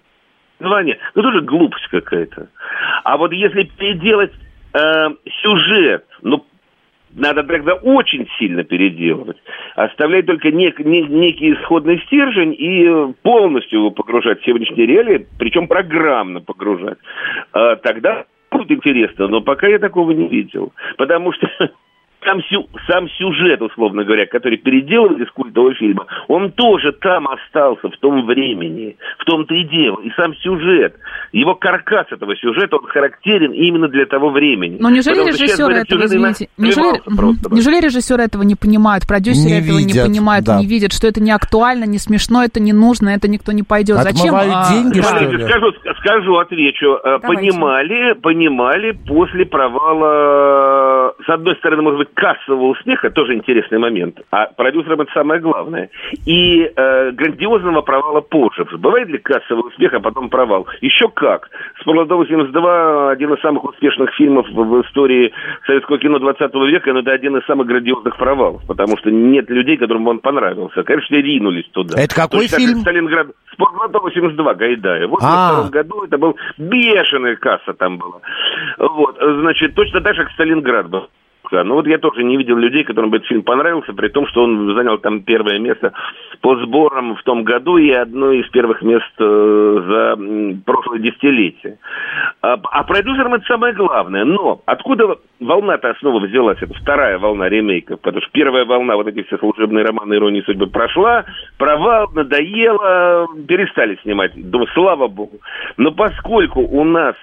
название, 0.58 0.98
ну 1.14 1.22
тоже 1.22 1.40
глупость 1.42 1.86
какая-то. 1.88 2.48
А 3.04 3.16
вот 3.16 3.32
если 3.32 3.64
переделать 3.64 4.32
э, 4.72 5.08
сюжет, 5.42 6.04
ну 6.22 6.44
надо 7.14 7.42
тогда 7.42 7.74
очень 7.74 8.28
сильно 8.38 8.64
переделывать. 8.64 9.36
Оставлять 9.74 10.26
только 10.26 10.48
нек- 10.48 10.82
не- 10.82 11.02
некий 11.02 11.52
исходный 11.52 12.00
стержень 12.06 12.54
и 12.56 12.84
э, 12.86 13.12
полностью 13.22 13.80
его 13.80 13.90
погружать 13.90 14.40
в 14.40 14.44
сегодняшние 14.44 14.86
реалии, 14.86 15.26
причем 15.38 15.66
программно 15.66 16.40
погружать. 16.40 16.98
А, 17.52 17.76
тогда 17.76 18.24
будет 18.50 18.70
интересно, 18.70 19.28
но 19.28 19.40
пока 19.40 19.66
я 19.68 19.78
такого 19.78 20.12
не 20.12 20.28
видел. 20.28 20.72
Потому 20.96 21.32
что 21.32 21.48
сам, 22.24 22.42
сю- 22.44 22.68
сам 22.86 23.08
сюжет, 23.10 23.62
условно 23.62 24.04
говоря, 24.04 24.26
который 24.26 24.58
переделывали 24.58 25.24
из 25.24 25.30
культового 25.30 25.74
фильма, 25.74 26.06
он 26.28 26.52
тоже 26.52 26.92
там 26.92 27.28
остался, 27.28 27.88
в 27.88 27.96
том 27.98 28.26
времени. 28.26 28.96
В 29.18 29.24
том-то 29.24 29.54
и 29.54 29.64
дело. 29.64 30.00
И 30.02 30.10
сам 30.16 30.34
сюжет, 30.36 30.94
его 31.32 31.54
каркас 31.54 32.06
этого 32.10 32.36
сюжета, 32.36 32.76
он 32.76 32.86
характерен 32.86 33.52
именно 33.52 33.88
для 33.88 34.06
того 34.06 34.30
времени. 34.30 34.76
Но 34.80 34.90
неужели 34.90 35.20
Потому 35.20 35.28
режиссеры 35.28 35.74
этого, 35.74 36.04
извините, 36.04 36.48
неужели, 36.56 37.00
просто, 37.16 37.54
неужели 37.54 37.80
режиссеры 37.80 38.22
этого 38.22 38.42
не 38.42 38.54
понимают, 38.54 39.06
продюсеры 39.06 39.50
Не 39.50 39.60
этого 39.60 39.78
видят, 39.78 39.94
не 39.94 40.02
понимают, 40.02 40.46
да. 40.46 40.58
не 40.58 40.66
видят, 40.66 40.92
что 40.92 41.06
это 41.06 41.20
не 41.20 41.30
актуально, 41.30 41.84
не 41.84 41.98
смешно, 41.98 42.44
это 42.44 42.60
не 42.60 42.72
нужно, 42.72 43.10
это 43.10 43.28
никто 43.28 43.52
не 43.52 43.62
пойдет. 43.62 43.98
Зачем? 43.98 44.34
Отмывают 44.34 44.54
а, 44.54 44.72
деньги, 44.72 45.00
да. 45.00 45.02
что 45.02 45.24
ли? 45.24 45.44
Скажу, 45.44 45.72
скажу, 46.00 46.36
отвечу. 46.36 46.94
Э, 47.04 47.18
Давайте. 47.20 47.50
Понимали, 47.50 48.12
понимали 48.14 48.92
после 48.92 49.46
провала, 49.46 51.14
с 51.24 51.28
одной 51.28 51.56
стороны, 51.56 51.82
может 51.82 51.98
быть, 51.98 52.09
кассового 52.14 52.68
успеха, 52.68 53.10
тоже 53.10 53.34
интересный 53.34 53.78
момент, 53.78 54.20
а 54.30 54.46
продюсерам 54.46 55.00
это 55.00 55.12
самое 55.12 55.40
главное, 55.40 55.90
и 56.26 56.62
э, 56.62 57.10
грандиозного 57.12 57.82
провала 57.82 58.20
позже. 58.20 58.64
Бывает 58.78 59.08
ли 59.08 59.18
кассовый 59.18 59.68
успех, 59.68 59.94
а 59.94 60.00
потом 60.00 60.28
провал? 60.28 60.66
Еще 60.80 61.08
как. 61.08 61.48
«Спортлото 61.80 62.14
82» 62.14 63.12
один 63.12 63.32
из 63.32 63.40
самых 63.40 63.64
успешных 63.64 64.14
фильмов 64.14 64.46
в, 64.48 64.82
истории 64.82 65.32
советского 65.66 65.98
кино 65.98 66.18
20 66.18 66.54
века, 66.54 66.92
но 66.92 67.00
это 67.00 67.12
один 67.12 67.36
из 67.36 67.44
самых 67.46 67.66
грандиозных 67.66 68.16
провалов, 68.16 68.62
потому 68.66 68.96
что 68.98 69.10
нет 69.10 69.48
людей, 69.50 69.76
которым 69.76 70.06
он 70.08 70.20
понравился. 70.20 70.82
Конечно, 70.82 71.14
ринулись 71.16 71.68
туда. 71.72 72.00
Это 72.00 72.14
какой 72.14 72.48
как 72.48 72.58
фильм? 72.58 72.78
Сталинград. 72.80 73.28
Спортлото 73.52 73.98
82 74.00 74.54
Гайдая. 74.54 75.08
В 75.08 75.16
А. 75.20 75.62
82 75.62 75.70
году 75.70 76.04
это 76.04 76.18
был 76.18 76.36
бешеная 76.58 77.36
касса 77.36 77.72
там 77.74 77.98
была. 77.98 78.20
Вот, 78.78 79.16
значит, 79.18 79.74
точно 79.74 80.00
так 80.00 80.14
же, 80.14 80.24
как 80.24 80.32
Сталинград 80.32 80.88
был. 80.88 81.08
Ну 81.50 81.74
вот 81.74 81.86
я 81.86 81.98
тоже 81.98 82.22
не 82.22 82.36
видел 82.36 82.56
людей, 82.56 82.84
которым 82.84 83.10
бы 83.10 83.16
этот 83.16 83.28
фильм 83.28 83.42
понравился, 83.42 83.92
при 83.92 84.08
том, 84.08 84.26
что 84.28 84.44
он 84.44 84.74
занял 84.74 84.98
там 84.98 85.22
первое 85.22 85.58
место 85.58 85.92
по 86.40 86.56
сборам 86.56 87.16
в 87.16 87.22
том 87.22 87.44
году 87.44 87.76
и 87.76 87.90
одно 87.90 88.32
из 88.32 88.48
первых 88.50 88.82
мест 88.82 89.10
э, 89.18 89.82
за 89.88 90.62
прошлое 90.64 91.00
десятилетие. 91.00 91.78
А, 92.42 92.58
а 92.70 92.84
продюсерам 92.84 93.34
это 93.34 93.44
самое 93.46 93.74
главное. 93.74 94.24
Но 94.24 94.62
откуда 94.66 95.16
волна-то 95.40 95.94
снова 96.00 96.20
взялась? 96.20 96.58
Это 96.60 96.72
вторая 96.74 97.18
волна 97.18 97.48
ремейков. 97.48 98.00
Потому 98.00 98.22
что 98.22 98.30
первая 98.32 98.64
волна, 98.64 98.96
вот 98.96 99.08
эти 99.08 99.22
все 99.24 99.38
служебные 99.38 99.84
романы 99.84 100.14
«Иронии 100.14 100.42
судьбы» 100.42 100.68
прошла, 100.68 101.24
провал, 101.58 102.10
надоело, 102.14 103.26
перестали 103.46 103.98
снимать. 104.02 104.32
Думаю, 104.34 104.68
слава 104.74 105.08
богу. 105.08 105.40
Но 105.76 105.90
поскольку 105.92 106.60
у 106.60 106.84
нас 106.84 107.16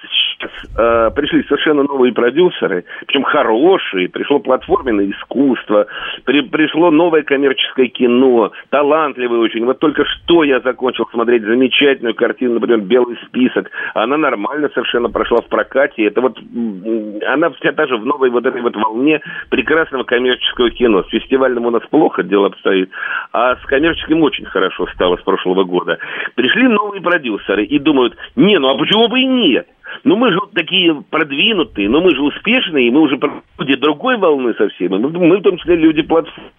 э, 0.44 1.10
пришли 1.14 1.42
совершенно 1.44 1.82
новые 1.82 2.12
продюсеры, 2.12 2.84
причем 3.06 3.22
хорошие, 3.22 4.08
пришло 4.08 4.38
платформенное 4.38 5.10
искусство, 5.10 5.86
при- 6.24 6.42
пришло 6.42 6.90
новое 6.90 7.22
коммерческое 7.22 7.88
кино, 7.88 8.52
талантливое 8.70 9.40
очень. 9.40 9.64
Вот 9.64 9.78
только 9.78 10.04
что 10.04 10.44
я 10.44 10.60
закончил 10.60 11.06
смотреть 11.10 11.42
замечательную 11.42 12.14
картину, 12.14 12.54
например, 12.54 12.80
«Белый 12.80 13.18
список». 13.26 13.70
Она 13.94 14.16
нормально 14.16 14.70
совершенно 14.74 15.08
прошла 15.08 15.38
в 15.40 15.46
прокате. 15.48 16.04
Это 16.04 16.20
вот 16.20 16.38
она 17.26 17.50
вся 17.50 17.72
та 17.72 17.86
же 17.86 17.96
в 17.96 18.06
новой 18.06 18.30
вот 18.30 18.46
этой 18.46 18.60
вот 18.60 18.76
волне 18.76 19.20
прекрасного 19.50 20.04
коммерческого 20.04 20.70
кино. 20.70 21.02
С 21.04 21.08
фестивальным 21.08 21.66
у 21.66 21.70
нас 21.70 21.82
плохо 21.90 22.22
дело 22.22 22.46
обстоит, 22.46 22.90
а 23.32 23.56
с 23.56 23.64
коммерческим 23.66 24.22
очень 24.22 24.44
хорошо 24.44 24.86
стало 24.94 25.16
с 25.16 25.22
прошлого 25.22 25.64
года. 25.64 25.98
Пришли 26.34 26.68
новые 26.68 27.02
продюсеры 27.02 27.64
и 27.64 27.78
думают, 27.78 28.16
не, 28.36 28.58
ну 28.58 28.68
а 28.68 28.78
почему 28.78 29.08
бы 29.08 29.20
и 29.20 29.26
нет? 29.26 29.66
Ну 30.04 30.16
мы 30.16 30.32
же 30.32 30.38
вот 30.40 30.52
такие 30.52 31.02
продвинутые, 31.10 31.88
но 31.88 32.00
мы 32.00 32.14
же 32.14 32.22
успешные, 32.22 32.88
и 32.88 32.90
мы 32.90 33.00
уже 33.00 33.18
люди 33.58 33.76
другой 33.76 34.16
волны 34.18 34.54
совсем. 34.54 34.94
и 34.94 34.98
Мы, 34.98 35.10
мы 35.10 35.38
в 35.38 35.42
том 35.42 35.56
числе 35.58 35.76
люди 35.76 36.02
платформы. 36.02 36.50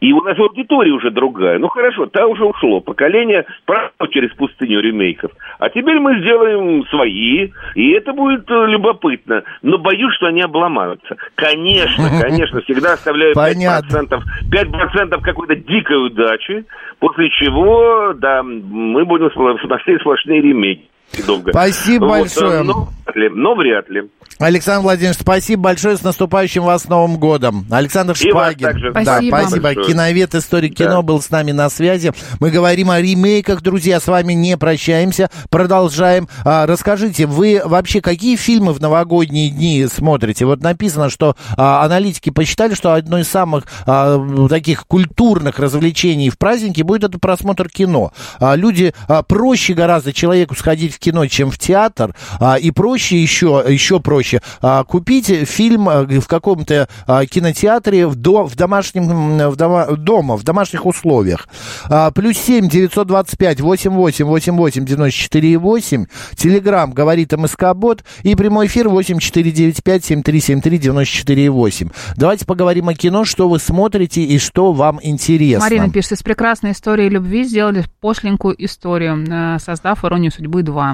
И 0.00 0.12
у 0.12 0.20
нас 0.22 0.38
аудитория 0.38 0.92
уже 0.92 1.10
другая. 1.10 1.58
Ну 1.58 1.68
хорошо, 1.68 2.06
та 2.06 2.26
уже 2.26 2.44
ушло. 2.44 2.80
Поколение 2.80 3.44
прошло 3.66 4.06
через 4.10 4.32
пустыню 4.34 4.80
ремейков. 4.80 5.30
А 5.58 5.68
теперь 5.68 5.98
мы 5.98 6.18
сделаем 6.20 6.84
свои, 6.86 7.50
и 7.74 7.90
это 7.92 8.12
будет 8.12 8.50
э, 8.50 8.66
любопытно. 8.66 9.42
Но 9.62 9.78
боюсь, 9.78 10.14
что 10.14 10.26
они 10.26 10.42
обломаются. 10.42 11.16
Конечно, 11.34 12.04
конечно, 12.20 12.60
всегда 12.62 12.94
оставляю 12.94 13.34
5%, 13.34 13.34
Понятно. 13.34 14.22
5% 14.50 15.20
какой-то 15.22 15.56
дикой 15.56 16.06
удачи, 16.06 16.64
после 16.98 17.30
чего, 17.30 18.14
да, 18.14 18.42
мы 18.42 19.04
будем 19.04 19.30
смотреть 19.32 20.00
сплошные 20.00 20.40
ремейки. 20.40 20.89
Долго. 21.26 21.50
Спасибо 21.52 22.04
Вот, 22.04 22.20
большое. 22.20 22.60
э, 22.60 22.62
Но, 22.62 22.88
но 23.14 23.54
вряд 23.54 23.88
ли. 23.90 24.02
Александр 24.38 24.84
Владимирович, 24.84 25.18
спасибо 25.20 25.62
большое. 25.64 25.98
С 25.98 26.02
наступающим 26.02 26.62
вас 26.62 26.88
Новым 26.88 27.18
годом. 27.18 27.66
Александр 27.70 28.14
И 28.18 28.32
вас 28.32 28.52
Шпагин. 28.52 28.66
также. 28.68 28.92
Да, 28.92 29.02
Спасибо. 29.02 29.36
спасибо. 29.36 29.62
Большое. 29.62 29.86
Киновед, 29.86 30.34
историк 30.34 30.74
кино 30.76 30.90
Да. 30.90 31.02
был 31.02 31.20
с 31.20 31.28
нами 31.30 31.52
на 31.52 31.68
связи. 31.68 32.12
Мы 32.38 32.50
говорим 32.50 32.88
о 32.90 32.98
ремейках, 33.02 33.60
друзья. 33.60 34.00
С 34.00 34.06
вами 34.06 34.32
не 34.32 34.56
прощаемся. 34.56 35.28
Продолжаем. 35.50 36.26
А, 36.44 36.64
расскажите, 36.66 37.26
вы 37.26 37.60
вообще 37.62 38.00
какие 38.00 38.36
фильмы 38.36 38.72
в 38.72 38.80
новогодние 38.80 39.50
дни 39.50 39.86
смотрите? 39.92 40.46
Вот 40.46 40.62
написано, 40.62 41.10
что 41.10 41.36
а, 41.58 41.84
аналитики 41.84 42.30
посчитали, 42.30 42.72
что 42.72 42.94
одно 42.94 43.18
из 43.18 43.28
самых 43.28 43.64
а, 43.86 44.18
таких 44.48 44.86
культурных 44.86 45.58
развлечений 45.58 46.30
в 46.30 46.38
празднике 46.38 46.82
будет 46.82 47.04
это 47.04 47.18
просмотр 47.18 47.68
кино. 47.68 48.12
А, 48.38 48.54
люди 48.54 48.94
а, 49.06 49.22
проще 49.22 49.74
гораздо 49.74 50.14
человеку 50.14 50.54
сходить 50.54 50.94
в 50.94 50.98
кино, 51.00 51.26
чем 51.26 51.50
в 51.50 51.58
театр. 51.58 52.14
А, 52.38 52.56
и 52.56 52.70
проще 52.70 53.20
еще, 53.20 53.64
еще 53.66 53.98
проще 53.98 54.40
а, 54.60 54.84
купить 54.84 55.26
фильм 55.26 55.88
а, 55.88 56.04
в 56.04 56.28
каком-то 56.28 56.88
а, 57.06 57.26
кинотеатре 57.26 58.06
в, 58.06 58.14
до, 58.14 58.44
в 58.44 58.54
домашнем, 58.54 59.50
в 59.50 59.56
дома, 59.56 59.86
дома, 59.96 60.36
в 60.36 60.44
домашних 60.44 60.86
условиях. 60.86 61.48
А, 61.88 62.10
плюс 62.10 62.36
семь 62.36 62.68
девятьсот 62.68 63.08
двадцать 63.08 63.38
пять 63.38 63.60
восемь 63.60 63.92
восемь 63.92 64.26
восемь 64.26 64.54
восемь 64.54 64.84
девяносто 64.84 65.18
четыре 65.18 65.58
восемь. 65.58 66.06
Телеграмм 66.36 66.92
говорит 66.92 67.32
МСК 67.32 67.74
Бот 67.74 68.04
и 68.22 68.34
прямой 68.34 68.66
эфир 68.66 68.88
восемь 68.88 69.18
четыре 69.18 69.50
девять 69.50 69.82
пять 69.82 70.04
семь 70.04 70.22
три 70.22 70.40
семь 70.40 70.60
три 70.60 70.78
девяносто 70.78 71.14
четыре 71.14 71.50
восемь. 71.50 71.88
Давайте 72.16 72.44
поговорим 72.44 72.88
о 72.88 72.94
кино, 72.94 73.24
что 73.24 73.48
вы 73.48 73.58
смотрите 73.58 74.22
и 74.22 74.38
что 74.38 74.72
вам 74.72 75.00
интересно. 75.02 75.64
Марина 75.64 75.90
пишет, 75.90 76.12
из 76.12 76.22
прекрасной 76.22 76.72
истории 76.72 77.08
любви 77.08 77.44
сделали 77.44 77.84
пошленькую 78.00 78.54
историю, 78.62 79.24
э, 79.26 79.58
создав 79.58 80.04
«Иронию 80.04 80.30
судьбы 80.30 80.62
2». 80.62 80.89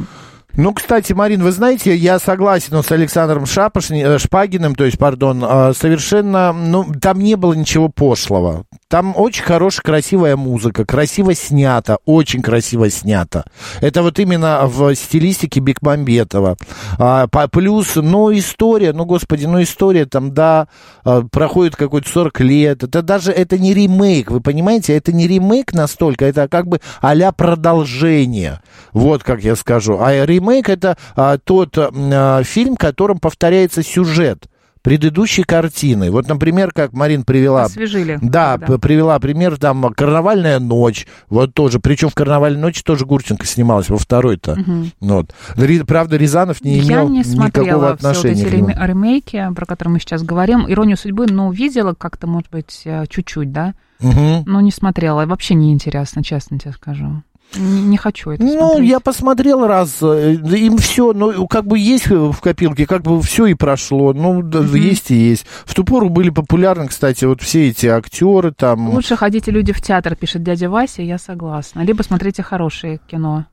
Ну, 0.58 0.72
кстати, 0.72 1.12
Марин, 1.12 1.42
вы 1.42 1.52
знаете, 1.52 1.94
я 1.94 2.18
согласен 2.18 2.82
с 2.82 2.90
Александром 2.90 3.44
Шапошни, 3.44 4.02
э, 4.02 4.18
Шпагиным, 4.18 4.74
то 4.74 4.84
есть, 4.84 4.98
пардон, 4.98 5.44
э, 5.44 5.72
совершенно, 5.74 6.54
ну, 6.54 6.86
там 7.00 7.18
не 7.18 7.36
было 7.36 7.52
ничего 7.52 7.90
пошлого. 7.90 8.64
Там 8.88 9.14
очень 9.16 9.42
хорошая, 9.42 9.82
красивая 9.82 10.36
музыка, 10.36 10.84
красиво 10.84 11.34
снято, 11.34 11.98
очень 12.04 12.40
красиво 12.40 12.88
снято. 12.88 13.44
Это 13.80 14.00
вот 14.02 14.20
именно 14.20 14.60
в 14.66 14.94
стилистике 14.94 15.58
Бекмамбетова. 15.58 16.56
А, 16.96 17.26
плюс, 17.26 17.96
ну, 17.96 18.32
история, 18.32 18.92
ну, 18.92 19.04
господи, 19.04 19.46
ну, 19.46 19.60
история 19.60 20.06
там, 20.06 20.32
да, 20.32 20.68
э, 21.04 21.22
проходит 21.32 21.74
какой-то 21.74 22.08
40 22.08 22.40
лет. 22.42 22.84
Это 22.84 23.02
даже, 23.02 23.32
это 23.32 23.58
не 23.58 23.74
ремейк, 23.74 24.30
вы 24.30 24.40
понимаете? 24.40 24.96
Это 24.96 25.12
не 25.12 25.26
ремейк 25.26 25.72
настолько, 25.72 26.24
это 26.24 26.46
как 26.46 26.68
бы 26.68 26.80
а-ля 27.00 27.32
продолжение. 27.32 28.60
Вот 28.92 29.24
как 29.24 29.42
я 29.42 29.56
скажу. 29.56 29.98
А 30.00 30.24
ремейк 30.24 30.68
это 30.68 30.96
а, 31.16 31.38
тот 31.38 31.76
а, 31.76 32.42
фильм, 32.44 32.74
в 32.76 32.78
котором 32.78 33.18
повторяется 33.18 33.82
сюжет 33.82 34.46
предыдущей 34.86 35.42
картины. 35.42 36.12
Вот, 36.12 36.28
например, 36.28 36.70
как 36.72 36.92
Марин 36.92 37.24
привела... 37.24 37.64
Освежили. 37.64 38.20
Да, 38.22 38.56
тогда. 38.56 38.78
привела 38.78 39.18
пример, 39.18 39.58
там, 39.58 39.92
«Карнавальная 39.92 40.60
ночь», 40.60 41.08
вот 41.28 41.52
тоже, 41.54 41.80
причем 41.80 42.08
в 42.08 42.14
«Карнавальной 42.14 42.60
ночи» 42.60 42.84
тоже 42.84 43.04
Гурченко 43.04 43.44
снималась, 43.46 43.88
во 43.88 43.98
второй-то. 43.98 44.56
Вот. 45.00 45.34
Ри- 45.56 45.82
Правда, 45.82 46.16
Рязанов 46.16 46.62
не 46.62 46.78
Я 46.78 46.84
имел 46.84 47.08
не 47.08 47.18
никакого 47.18 47.34
смотрела 47.34 47.66
все 47.66 47.78
вот 47.78 47.94
отношения 47.94 48.42
эти 48.44 48.54
ремейки, 48.86 49.48
про 49.56 49.66
которые 49.66 49.94
мы 49.94 49.98
сейчас 49.98 50.22
говорим. 50.22 50.70
«Иронию 50.70 50.96
судьбы», 50.96 51.26
ну, 51.28 51.50
видела 51.50 51.92
как-то, 51.94 52.28
может 52.28 52.50
быть, 52.50 52.82
э, 52.84 53.06
чуть-чуть, 53.08 53.50
да? 53.50 53.74
Мгм. 53.98 54.44
Но 54.46 54.60
не 54.60 54.70
смотрела. 54.70 55.26
Вообще 55.26 55.54
не 55.54 55.72
интересно, 55.72 56.22
честно 56.22 56.60
тебе 56.60 56.72
скажу. 56.72 57.22
Не, 57.54 57.96
хочу 57.96 58.30
это 58.30 58.42
Ну, 58.42 58.70
смотреть. 58.70 58.90
я 58.90 59.00
посмотрел 59.00 59.66
раз, 59.66 59.98
э, 60.02 60.34
им 60.34 60.76
все, 60.78 61.12
ну, 61.12 61.46
как 61.46 61.66
бы 61.66 61.78
есть 61.78 62.08
в 62.08 62.38
копилке, 62.40 62.86
как 62.86 63.02
бы 63.02 63.20
все 63.22 63.46
и 63.46 63.54
прошло, 63.54 64.12
ну, 64.12 64.42
да, 64.42 64.60
есть 64.60 65.10
и 65.10 65.14
есть. 65.14 65.46
В 65.64 65.74
ту 65.74 65.84
пору 65.84 66.08
были 66.08 66.30
популярны, 66.30 66.88
кстати, 66.88 67.24
вот 67.24 67.40
все 67.40 67.68
эти 67.68 67.86
актеры 67.86 68.52
там. 68.52 68.90
Лучше 68.90 69.16
ходите 69.16 69.50
люди 69.50 69.72
в 69.72 69.80
театр, 69.80 70.16
пишет 70.16 70.42
дядя 70.42 70.68
Вася, 70.68 71.02
я 71.02 71.18
согласна. 71.18 71.80
Либо 71.80 72.02
смотрите 72.02 72.42
хорошее 72.42 73.00
кино. 73.06 73.46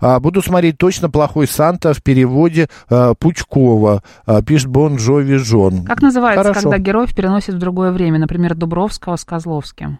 А, 0.00 0.20
буду 0.20 0.42
смотреть 0.42 0.78
точно 0.78 1.10
«Плохой 1.10 1.46
Санта» 1.46 1.92
в 1.94 2.02
переводе 2.02 2.68
а, 2.88 3.14
Пучкова, 3.14 4.02
а, 4.24 4.42
пишет 4.42 4.68
Бон 4.68 4.96
Джови 4.96 5.36
Жон. 5.36 5.84
Как 5.84 6.02
называется, 6.02 6.42
Хорошо. 6.42 6.60
когда 6.70 6.78
героев 6.78 7.14
переносят 7.14 7.56
в 7.56 7.58
другое 7.58 7.92
время? 7.92 8.18
Например, 8.18 8.54
Дубровского 8.54 9.16
с 9.16 9.24
Козловским. 9.24 9.98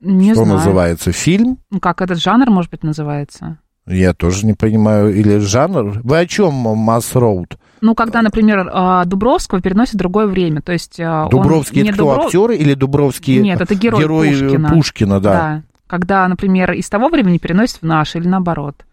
Не 0.00 0.32
Что 0.32 0.44
знаю. 0.44 0.58
называется? 0.58 1.12
Фильм? 1.12 1.58
Ну, 1.70 1.80
Как 1.80 2.00
этот 2.02 2.18
жанр, 2.18 2.50
может 2.50 2.70
быть, 2.70 2.82
называется? 2.84 3.58
Я 3.86 4.12
тоже 4.14 4.46
не 4.46 4.52
понимаю. 4.54 5.14
Или 5.14 5.38
жанр? 5.38 6.00
Вы 6.04 6.18
о 6.18 6.26
чем, 6.26 6.52
Масс 6.54 7.14
Роуд? 7.14 7.56
Ну, 7.80 7.94
когда, 7.94 8.22
например, 8.22 8.68
а, 8.72 9.04
Дубровского 9.04 9.60
переносят 9.62 9.94
в 9.94 9.98
другое 9.98 10.26
время. 10.26 10.60
То 10.62 10.72
есть 10.72 11.00
а, 11.00 11.28
Дубровский 11.28 11.82
это 11.82 11.92
кто, 11.94 12.04
Дубров- 12.04 12.26
актеры 12.26 12.56
или 12.56 12.74
Дубровский 12.74 13.40
Нет, 13.40 13.60
это 13.60 13.74
герой 13.74 14.28
Пушкина. 14.30 14.68
Пушкина, 14.68 15.20
да. 15.20 15.32
Да. 15.32 15.62
Когда, 15.86 16.28
например, 16.28 16.72
из 16.72 16.88
того 16.90 17.08
времени 17.08 17.38
переносят 17.38 17.78
в 17.80 17.86
наше 17.86 18.18
или 18.18 18.28
наоборот. 18.28 18.84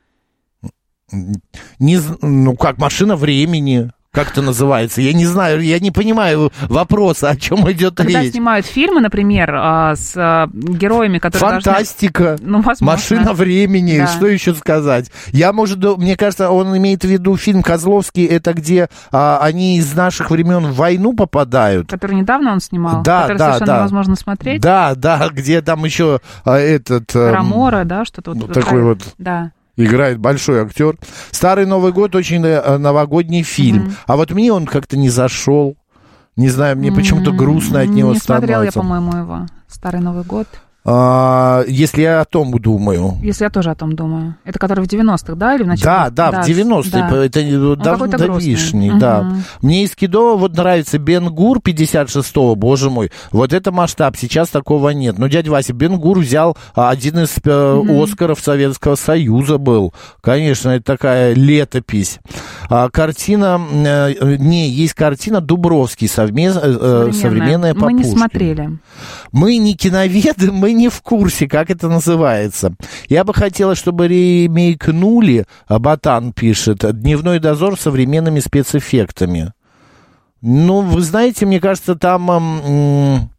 Не, 1.79 1.99
ну, 2.21 2.55
как 2.55 2.77
машина 2.77 3.15
времени. 3.15 3.91
Как 4.15 4.31
это 4.31 4.41
называется? 4.41 5.01
Я 5.01 5.11
не 5.13 5.25
знаю, 5.25 5.61
я 5.61 5.77
не 5.79 5.91
понимаю 5.91 6.51
вопроса, 6.69 7.29
о 7.31 7.35
чем 7.35 7.69
идет 7.69 7.95
Когда 7.97 8.21
речь. 8.21 8.31
снимают 8.31 8.65
фильмы, 8.65 9.01
например, 9.01 9.53
а, 9.53 9.95
с 9.95 10.13
а, 10.15 10.47
героями, 10.53 11.19
которые 11.19 11.51
должны- 11.51 11.71
Фантастика. 11.73 12.37
Ну, 12.41 12.61
возможно. 12.61 12.85
Машина 12.85 13.33
времени, 13.33 13.97
Да. 13.97 14.07
что 14.07 14.27
еще 14.27 14.53
сказать? 14.55 15.11
Я, 15.33 15.51
может, 15.51 15.83
мне 15.97 16.15
кажется, 16.15 16.49
он 16.49 16.77
имеет 16.77 17.03
в 17.03 17.07
виду 17.07 17.35
фильм 17.35 17.61
Козловский, 17.61 18.25
это 18.25 18.53
где 18.53 18.87
а, 19.11 19.39
они 19.41 19.77
из 19.77 19.93
наших 19.93 20.31
времен 20.31 20.67
в 20.67 20.75
войну 20.75 21.13
попадают. 21.13 21.89
Который 21.89 22.15
недавно 22.15 22.53
он 22.53 22.61
снимал, 22.61 23.01
Да, 23.03 23.23
который 23.23 23.37
да, 23.37 23.45
совершенно 23.47 23.65
да. 23.73 23.77
невозможно 23.79 24.15
смотреть. 24.15 24.61
Да, 24.61 24.95
да, 24.95 25.27
где 25.29 25.61
там 25.61 25.83
еще 25.83 26.21
а, 26.45 26.55
этот... 26.57 27.13
эм, 27.15 27.33
Рамора, 27.33 27.83
да, 27.83 28.05
что-то 28.05 28.31
вот 28.31 28.47
ну, 28.47 28.53
такой 28.53 28.81
вот 28.81 28.99
Да. 29.17 29.51
Играет 29.77 30.19
большой 30.19 30.61
актер. 30.61 30.97
Старый 31.31 31.65
Новый 31.65 31.91
год 31.91 32.15
очень 32.15 32.43
э, 32.45 32.77
новогодний 32.77 33.43
фильм. 33.43 33.95
А 34.07 34.15
вот 34.15 34.31
мне 34.31 34.51
он 34.51 34.65
как-то 34.65 34.97
не 34.97 35.09
зашел. 35.09 35.75
Не 36.35 36.49
знаю, 36.49 36.77
мне 36.77 36.91
почему-то 36.91 37.31
грустно 37.31 37.79
от 37.79 37.89
него 37.89 38.13
Не 38.13 38.19
смотрела 38.19 38.63
я, 38.63 38.71
становится. 38.71 38.79
по-моему, 38.79 39.17
его. 39.17 39.45
Старый 39.67 40.01
Новый 40.01 40.23
год. 40.23 40.47
А, 40.87 41.63
если 41.67 42.03
я 42.03 42.21
о 42.21 42.25
том 42.25 42.51
думаю. 42.59 43.15
Если 43.23 43.43
я 43.43 43.49
тоже 43.49 43.71
о 43.71 43.75
том 43.75 43.95
думаю. 43.95 44.35
Это 44.45 44.59
который 44.59 44.85
в 44.85 44.87
90-х, 44.87 45.33
да, 45.33 45.55
или 45.55 45.63
в 45.63 45.67
начале? 45.67 46.11
Да, 46.11 46.31
да, 46.31 46.43
в 46.43 46.47
90-е. 46.47 46.91
да. 46.91 47.25
Это 47.25 47.39
Он 47.39 47.77
давно 47.79 48.07
давишний, 48.07 48.89
грустный. 48.89 48.99
да. 48.99 49.33
Мне 49.63 49.83
из 49.83 49.95
Кидова 49.95 50.37
вот 50.37 50.55
нравится 50.55 50.99
Бенгур 50.99 51.57
56-го, 51.57 52.53
боже 52.55 52.91
мой. 52.91 53.11
Вот 53.31 53.51
это 53.51 53.71
масштаб, 53.71 54.15
сейчас 54.15 54.49
такого 54.49 54.89
нет. 54.89 55.17
Но 55.17 55.27
дядя 55.27 55.49
Вася, 55.49 55.73
Бенгур 55.73 56.19
взял 56.19 56.55
а, 56.75 56.91
один 56.91 57.17
из 57.17 57.33
э, 57.43 57.81
Оскаров 58.03 58.39
Советского 58.39 58.93
Союза 58.95 59.57
был. 59.57 59.91
Конечно, 60.21 60.69
это 60.69 60.85
такая 60.85 61.33
летопись. 61.33 62.19
А, 62.69 62.89
картина, 62.89 63.59
э, 63.73 64.35
не, 64.37 64.69
есть 64.69 64.93
картина 64.93 65.41
Дубровский, 65.41 66.05
совмес- 66.07 66.59
э, 66.61 67.07
э, 67.09 67.11
современная 67.11 67.73
по 67.73 67.85
Мы 67.85 67.93
не 67.93 68.03
смотрели. 68.03 68.77
Мы 69.31 69.57
не 69.57 69.73
киноведы, 69.73 70.51
мы 70.51 70.74
не 70.75 70.89
в 70.89 71.01
курсе, 71.01 71.47
как 71.47 71.69
это 71.69 71.87
называется. 71.87 72.75
Я 73.09 73.23
бы 73.23 73.33
хотела, 73.33 73.75
чтобы 73.75 74.07
ремейкнули, 74.07 75.45
а 75.67 75.79
Батан 75.79 76.33
пишет, 76.33 76.85
«Дневной 76.99 77.39
дозор» 77.39 77.77
с 77.77 77.81
современными 77.83 78.39
спецэффектами. 78.39 79.53
Ну, 80.41 80.81
вы 80.81 81.01
знаете, 81.01 81.45
мне 81.45 81.59
кажется, 81.59 81.95
там... 81.95 82.29
м, 82.29 82.61
э, 82.63 83.34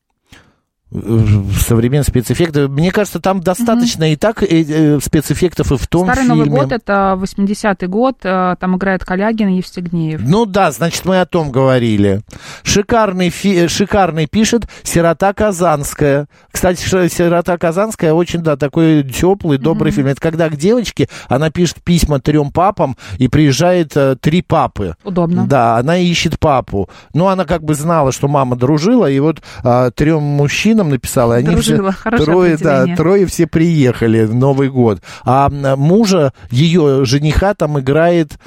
современные 0.92 2.04
спецэффекты. 2.04 2.68
Мне 2.68 2.92
кажется, 2.92 3.20
там 3.20 3.40
достаточно 3.40 4.12
и 4.12 4.16
так 4.16 4.42
э, 4.42 4.46
э, 4.62 5.00
спецэффектов 5.00 5.72
и 5.72 5.76
в 5.76 5.86
том 5.88 6.04
Старый 6.04 6.24
фильме. 6.24 6.44
Новый 6.44 6.50
год 6.50 6.72
это 6.72 7.18
80-й 7.20 7.86
год, 7.88 8.18
э, 8.22 8.54
там 8.60 8.76
играет 8.76 9.04
Калягин 9.04 9.48
и 9.48 9.56
Евстигнеев. 9.56 10.20
Ну 10.22 10.46
да, 10.46 10.70
значит, 10.70 11.04
мы 11.04 11.20
о 11.20 11.26
том 11.26 11.50
говорили. 11.50 12.20
Шикарный, 12.62 13.30
фи- 13.30 13.66
шикарный 13.66 14.26
пишет 14.26 14.68
«Сирота 14.84 15.32
Казанская». 15.32 16.28
Кстати, 16.52 16.80
«Сирота 17.08 17.58
Казанская» 17.58 18.12
очень, 18.12 18.40
да, 18.40 18.56
такой 18.56 19.02
теплый, 19.02 19.58
добрый 19.58 19.90
фильм. 19.90 20.06
Это 20.06 20.20
когда 20.20 20.48
к 20.48 20.56
девочке 20.56 21.08
она 21.28 21.50
пишет 21.50 21.82
письма 21.82 22.20
трем 22.20 22.52
папам, 22.52 22.96
и 23.18 23.26
приезжает 23.28 23.96
э, 23.96 24.16
три 24.20 24.40
папы. 24.42 24.94
Удобно. 25.02 25.46
Да, 25.46 25.76
она 25.76 25.98
ищет 25.98 26.38
папу. 26.38 26.88
Ну, 27.12 27.26
она 27.26 27.44
как 27.44 27.64
бы 27.64 27.74
знала, 27.74 28.12
что 28.12 28.28
мама 28.28 28.54
дружила, 28.56 29.10
и 29.10 29.18
вот 29.18 29.42
а, 29.64 29.90
трем 29.90 30.46
мужчинам 30.76 30.90
написала, 30.90 31.36
они 31.36 31.48
Дружила. 31.48 31.92
все... 31.92 32.24
Трое, 32.24 32.56
да, 32.56 32.86
трое 32.96 33.26
все 33.26 33.46
приехали 33.46 34.24
в 34.24 34.34
Новый 34.34 34.68
год. 34.68 35.00
А 35.24 35.48
мужа, 35.48 36.32
ее 36.50 37.04
жениха 37.04 37.54
там 37.54 37.78
играет 37.80 38.38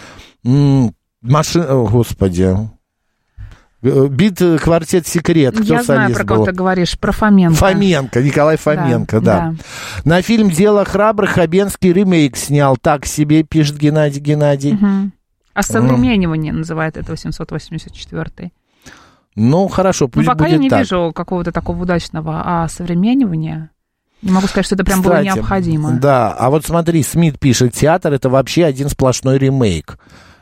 машина... 0.44 1.66
Господи... 1.86 2.56
Э, 3.82 4.08
Бит 4.10 4.42
э, 4.42 4.58
квартет 4.58 5.08
секрет. 5.08 5.56
Кто 5.56 5.76
Я 5.76 5.84
знаю, 5.84 6.14
про 6.14 6.26
кого 6.26 6.40
был? 6.40 6.46
ты 6.48 6.52
говоришь, 6.52 7.00
про 7.00 7.14
Фоменко. 7.14 7.56
Фоменко, 7.56 8.22
Николай 8.22 8.58
Фоменко, 8.58 9.22
да, 9.22 9.56
да. 9.56 9.56
На 10.04 10.22
фильм 10.22 10.50
«Дело 10.50 10.84
храбрых» 10.84 11.30
Хабенский 11.30 11.94
ремейк 11.94 12.36
снял. 12.36 12.76
Так 12.76 13.06
себе, 13.06 13.44
пишет 13.44 13.78
Геннадий 13.78 14.20
Геннадий. 14.20 14.74
Мгм. 14.74 15.14
А 15.54 15.64
современнивание 15.64 16.52
называет 16.52 16.98
это 16.98 17.14
884 17.14 18.52
Ну, 19.40 19.68
хорошо, 19.68 20.06
Ну, 20.06 20.10
пусть 20.10 20.28
пока 20.28 20.40
будет 20.46 20.52
я 20.52 20.58
не 20.58 20.70
так. 20.70 20.80
вижу 20.80 21.12
какого-то 21.16 21.52
такого 21.52 21.82
удачного 21.82 22.68
современнивания. 22.70 23.72
Не 24.22 24.32
могу 24.32 24.48
сказать, 24.48 24.66
что 24.66 24.76
это 24.76 24.84
прям 24.84 25.02
было 25.02 25.14
Кстати, 25.14 25.26
необходимо. 25.28 25.92
Да, 25.94 26.34
а 26.34 26.50
вот 26.50 26.66
смотри, 26.66 27.02
Смит 27.04 27.40
пишет, 27.40 27.74
театр 27.74 28.12
это 28.12 28.30
вообще 28.30 28.66
один 28.66 28.90
сплошной 28.90 29.38
ремейк. 29.38 29.98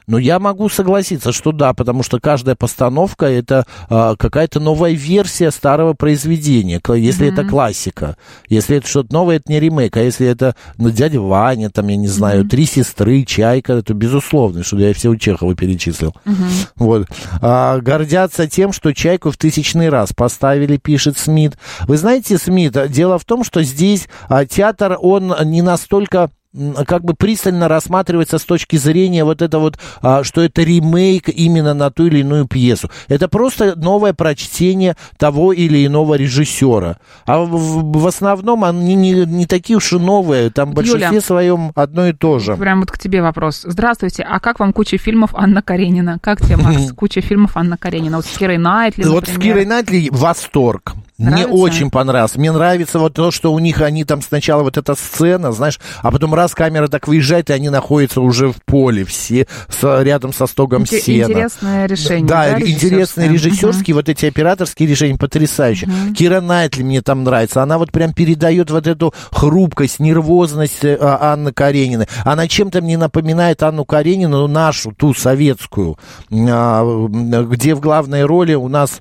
Но 0.07 0.17
я 0.17 0.39
могу 0.39 0.69
согласиться, 0.69 1.33
что 1.33 1.51
да, 1.51 1.73
потому 1.73 2.01
что 2.01 2.21
каждая 2.21 2.55
постановка 2.55 3.25
это 3.25 3.65
а, 3.89 4.15
какая-то 4.15 4.61
новая 4.61 4.93
версия 4.93 5.51
старого 5.51 5.93
произведения, 5.93 6.81
если 6.95 7.27
это 7.27 7.43
классика. 7.43 8.15
Если 8.47 8.77
это 8.77 8.87
что-то 8.87 9.13
новое, 9.13 9.35
это 9.35 9.51
не 9.51 9.59
ремейк, 9.59 9.97
а 9.97 10.01
если 10.01 10.25
это 10.25 10.55
ну, 10.77 10.91
дядя 10.91 11.19
Ваня, 11.19 11.69
там, 11.69 11.89
я 11.89 11.97
не 11.97 12.07
знаю, 12.07 12.45
три 12.45 12.65
сестры, 12.65 13.23
чайка, 13.23 13.73
это 13.73 13.93
безусловно, 13.93 14.63
что 14.63 14.77
я 14.77 14.93
все 14.93 15.09
у 15.09 15.17
Чехова 15.17 15.55
перечислил. 15.55 16.15
Вот. 16.77 17.07
А, 17.41 17.79
гордятся 17.79 18.47
тем, 18.47 18.71
что 18.71 18.93
чайку 18.93 19.31
в 19.31 19.37
тысячный 19.37 19.89
раз 19.89 20.13
поставили, 20.13 20.77
пишет 20.77 21.17
Смит. 21.17 21.57
Вы 21.81 21.97
знаете, 21.97 22.37
Смит, 22.37 22.77
дело 22.89 23.19
в 23.19 23.25
том, 23.25 23.43
что 23.43 23.61
здесь 23.61 24.07
а, 24.29 24.45
театр, 24.45 24.97
он 25.01 25.35
не 25.43 25.61
настолько 25.61 26.29
как 26.85 27.03
бы 27.03 27.13
пристально 27.13 27.67
рассматривается 27.67 28.37
с 28.37 28.43
точки 28.43 28.75
зрения 28.77 29.23
вот 29.23 29.41
это 29.41 29.59
вот, 29.59 29.77
а, 30.01 30.23
что 30.23 30.41
это 30.41 30.61
ремейк 30.63 31.29
именно 31.29 31.73
на 31.73 31.91
ту 31.91 32.07
или 32.07 32.19
иную 32.19 32.45
пьесу. 32.47 32.89
Это 33.07 33.27
просто 33.27 33.75
новое 33.75 34.13
прочтение 34.13 34.95
того 35.17 35.53
или 35.53 35.85
иного 35.85 36.15
режиссера. 36.15 36.97
А 37.25 37.39
в, 37.39 37.49
в- 37.91 38.07
основном 38.07 38.63
они 38.63 38.95
не, 38.95 39.11
не 39.25 39.45
такие 39.45 39.77
уж 39.77 39.93
и 39.93 39.97
новые, 39.99 40.49
там 40.49 40.71
в 40.71 40.73
большинстве 40.75 41.07
Юля. 41.07 41.21
своем 41.21 41.71
одно 41.75 42.07
и 42.07 42.13
то 42.13 42.39
же. 42.39 42.55
Прям 42.55 42.79
вот 42.79 42.91
к 42.91 42.97
тебе 42.97 43.21
вопрос. 43.21 43.61
Здравствуйте, 43.65 44.23
а 44.23 44.39
как 44.39 44.59
вам 44.59 44.73
куча 44.73 44.97
фильмов 44.97 45.31
Анна 45.33 45.61
Каренина? 45.61 46.17
Как 46.21 46.41
тебе, 46.41 46.57
Макс, 46.57 46.91
куча 46.95 47.21
фильмов 47.21 47.57
Анна 47.57 47.77
Каренина? 47.77 48.17
Вот 48.17 48.25
с 48.25 48.37
Кирой 48.37 48.57
Найтли, 48.57 49.03
Вот 49.03 49.25
с 49.25 49.27
например. 49.33 49.55
Кирой 49.55 49.65
Найтли 49.65 50.07
восторг. 50.11 50.93
Мне 51.17 51.29
Нравится? 51.31 51.51
очень 51.53 51.89
понравилось. 51.89 52.35
Мне 52.35 52.51
нравится 52.51 52.99
вот 52.99 53.15
то, 53.15 53.31
что 53.31 53.51
у 53.51 53.57
них 53.57 53.81
они 53.81 54.03
там 54.03 54.21
сначала 54.21 54.61
вот 54.61 54.77
эта 54.77 54.93
сцена, 54.93 55.51
знаешь, 55.51 55.79
а 56.03 56.11
потом 56.11 56.35
раз 56.35 56.53
камера 56.53 56.87
так 56.87 57.07
выезжает, 57.07 57.49
и 57.49 57.53
они 57.53 57.69
находятся 57.69 58.21
уже 58.21 58.49
в 58.49 58.57
поле, 58.65 59.03
все 59.03 59.47
с- 59.67 60.03
рядом 60.03 60.31
со 60.31 60.45
стогом 60.45 60.83
Инте- 60.83 60.99
сена. 60.99 61.25
Интересное 61.31 61.87
решение. 61.87 62.27
Да, 62.27 62.51
Да, 62.51 62.61
интересные 62.61 63.29
режиссерские, 63.29 63.95
вот 63.95 64.09
эти 64.09 64.27
операторские 64.27 64.87
решения 64.87 65.17
потрясающие. 65.17 65.89
Кира 66.15 66.39
Найтли 66.39 66.83
мне 66.83 67.01
там 67.01 67.23
нравится. 67.23 67.63
Она 67.63 67.79
вот 67.79 67.91
прям 67.91 68.13
передает 68.13 68.69
вот 68.69 68.85
эту 68.85 69.11
хрупкость, 69.31 69.99
нервозность 69.99 70.85
э, 70.85 70.97
а, 71.01 71.33
Анны 71.33 71.51
Карениной. 71.51 72.07
Она 72.25 72.47
чем-то 72.47 72.81
мне 72.83 72.95
напоминает 72.97 73.63
Анну 73.63 73.85
Каренину, 73.85 74.47
нашу, 74.47 74.91
ту 74.91 75.15
советскую, 75.15 75.97
а, 76.31 77.07
где 77.07 77.73
в 77.73 77.79
главной 77.79 78.23
роли 78.23 78.53
у 78.53 78.67
нас 78.67 78.99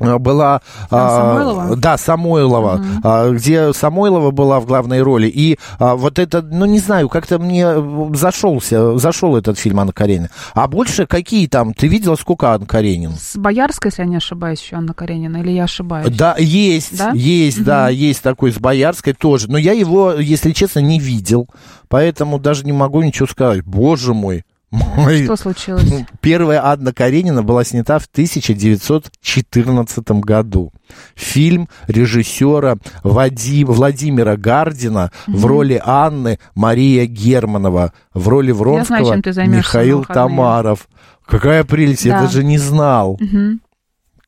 а, 0.00 0.18
была... 0.18 0.60
а, 0.90 1.34
Самойлова? 1.34 1.76
Да, 1.76 1.98
Самойлова, 1.98 2.84
а, 3.02 3.30
где 3.30 3.72
Самойлова 3.72 4.30
была 4.30 4.60
в 4.60 4.66
главной 4.66 5.02
роли. 5.02 5.28
И 5.28 5.58
а, 5.78 5.96
вот 5.96 6.18
это, 6.18 6.42
ну, 6.42 6.66
не 6.66 6.78
знаю, 6.78 7.08
как-то 7.08 7.38
мне 7.38 7.64
э, 7.66 8.10
зашелся, 8.14 8.96
зашел 8.98 9.36
этот 9.36 9.58
фильм 9.58 9.80
Анна 9.80 9.92
Каренина. 9.92 10.30
А 10.54 10.68
больше 10.68 11.06
какие 11.06 11.46
там? 11.48 11.74
Ты 11.74 11.88
видела, 11.88 12.16
сколько 12.16 12.52
Анна 12.52 12.66
Каренин? 12.66 13.12
С 13.18 13.36
Боярской, 13.36 13.88
если 13.90 14.02
я 14.02 14.08
не 14.08 14.16
ошибаюсь, 14.16 14.60
еще 14.60 14.76
Анна 14.76 14.94
Каренина, 14.94 15.38
или 15.38 15.50
я 15.50 15.64
ошибаюсь? 15.64 16.14
Да, 16.16 16.36
есть, 16.38 16.96
Да? 16.96 17.10
есть, 17.14 17.64
да, 17.64 17.88
есть 17.88 18.22
такой 18.22 18.52
с 18.52 18.58
Боярской 18.58 19.12
тоже. 19.12 19.50
Но 19.50 19.58
я 19.58 19.72
его, 19.72 20.14
если 20.14 20.52
честно, 20.52 20.80
не 20.80 20.98
видел. 20.98 21.48
Поэтому 21.88 22.38
даже 22.38 22.64
не 22.64 22.72
могу 22.72 23.02
ничего 23.02 23.26
сказать. 23.26 23.64
Боже 23.64 24.14
мой. 24.14 24.44
Мой- 24.70 25.24
Что 25.24 25.36
случилось? 25.36 25.90
Первая 26.20 26.64
Анна 26.64 26.92
Каренина 26.92 27.42
была 27.42 27.64
снята 27.64 27.98
в 27.98 28.06
1914 28.06 30.20
году. 30.20 30.72
Фильм 31.14 31.68
режиссера 31.86 32.76
Вади- 33.02 33.64
Владимира 33.64 34.36
Гардина 34.36 35.10
в 35.26 35.46
роли 35.46 35.80
Анны 35.84 36.38
Мария 36.54 37.06
Германова, 37.06 37.92
в 38.12 38.28
роли 38.28 38.50
Вронского 38.52 38.98
займешься 39.32 39.44
на 39.46 39.56
Михаил. 39.56 40.04
Тамаров. 40.04 40.88
Какая 41.26 41.64
прелесть, 41.64 42.04
я 42.04 42.14
Да. 42.14 42.20
даже 42.22 42.44
не 42.44 42.58
знал. 42.58 43.16
Мгм. 43.20 43.60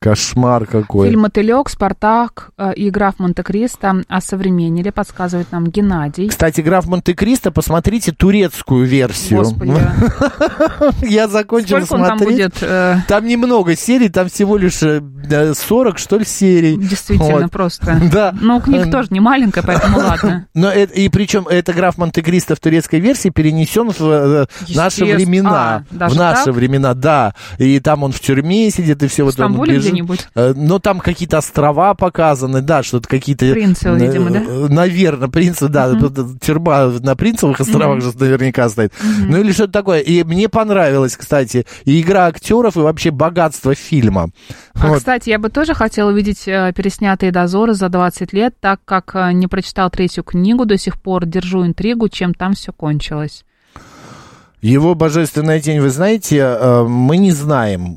Кошмар 0.02 0.64
какой. 0.64 1.08
Фильм 1.08 1.20
«Мотылек», 1.20 1.68
«Спартак» 1.68 2.52
э, 2.56 2.72
и 2.74 2.88
«Игра 2.88 3.10
в 3.12 3.18
Монте-Кристо» 3.18 4.02
осовременили, 4.08 4.88
подсказывает 4.88 5.52
нам 5.52 5.66
Геннадий. 5.66 6.28
Кстати, 6.28 6.62
граф 6.62 6.86
Монте-Кристо, 6.86 7.50
посмотрите 7.50 8.12
турецкую 8.12 8.86
версию. 8.86 9.40
Господи, 9.40 9.74
Я 11.02 11.28
закончил 11.28 11.82
сколько 11.84 11.92
он 12.00 12.08
там 12.08 12.18
смотреть. 12.18 12.38
будет? 12.38 12.58
э, 12.62 12.96
Там 13.08 13.26
немного 13.26 13.76
серий, 13.76 14.08
там 14.08 14.30
всего 14.30 14.56
лишь 14.56 14.82
э, 14.82 15.02
40, 15.54 15.98
что 15.98 16.16
ли, 16.16 16.24
серий. 16.24 16.78
Действительно, 16.78 17.42
Вот. 17.42 17.50
просто. 17.50 18.00
Да. 18.10 18.34
Ну, 18.40 18.58
книга 18.62 18.90
тоже 18.90 19.08
не 19.10 19.20
маленькая, 19.20 19.62
поэтому 19.62 19.98
ладно. 19.98 20.46
Но 20.54 20.70
это, 20.70 20.94
и 20.94 21.10
причем 21.10 21.46
это 21.46 21.74
граф 21.74 21.98
Монте-Кристо 21.98 22.54
в 22.56 22.60
турецкой 22.60 23.00
версии 23.00 23.28
перенесен 23.28 23.90
в 23.90 24.00
э, 24.00 24.46
наши 24.74 25.04
времена. 25.04 25.84
А, 25.90 26.08
в 26.08 26.16
наши 26.16 26.46
так? 26.46 26.54
времена, 26.54 26.94
да. 26.94 27.34
И 27.58 27.78
там 27.80 28.02
он 28.02 28.12
в 28.12 28.20
тюрьме 28.20 28.70
сидит, 28.70 29.02
и 29.02 29.06
все 29.06 29.24
В 29.24 29.26
вот 29.26 29.40
он 29.40 29.62
бежит. 29.62 29.89
Где-нибудь? 29.90 30.28
Э, 30.34 30.52
Но 30.56 30.78
там 30.78 31.00
какие-то 31.00 31.38
острова 31.38 31.94
показаны, 31.94 32.60
да, 32.62 32.82
что-то 32.82 33.08
какие-то... 33.08 33.50
Принцы, 33.52 33.90
видимо, 33.90 34.30
да? 34.30 34.40
Наверное, 34.40 35.28
принцы, 35.28 35.68
да. 35.68 35.92
Тюрьма 36.40 36.86
на 37.00 37.16
Принцевых 37.16 37.60
островах 37.60 38.02
же 38.02 38.12
наверняка 38.18 38.68
стоит. 38.68 38.92
Ну 39.28 39.40
или 39.40 39.52
что-то 39.52 39.72
такое. 39.72 40.00
И 40.00 40.24
мне 40.24 40.48
понравилось, 40.48 41.16
кстати, 41.16 41.66
и 41.84 42.00
игра 42.00 42.26
актеров, 42.26 42.76
и 42.76 42.80
вообще 42.80 43.10
богатство 43.10 43.74
фильма. 43.74 44.30
А, 44.74 44.88
Вот. 44.88 44.98
кстати, 44.98 45.30
я 45.30 45.38
бы 45.38 45.50
тоже 45.50 45.74
хотела 45.74 46.10
увидеть 46.10 46.46
э, 46.48 46.72
переснятые 46.74 47.32
дозоры 47.32 47.74
за 47.74 47.88
20 47.88 48.32
лет, 48.32 48.54
так 48.60 48.80
как 48.84 49.14
э, 49.14 49.32
не 49.32 49.46
прочитал 49.46 49.90
третью 49.90 50.24
книгу, 50.24 50.64
до 50.64 50.78
сих 50.78 51.00
пор 51.00 51.26
держу 51.26 51.66
интригу, 51.66 52.08
чем 52.08 52.34
там 52.34 52.54
все 52.54 52.72
кончилось. 52.72 53.44
Его 54.62 54.94
божественная 54.94 55.58
тень, 55.60 55.80
вы 55.80 55.88
знаете, 55.88 56.36
э, 56.38 56.84
мы 56.86 57.16
не 57.16 57.32
знаем. 57.32 57.96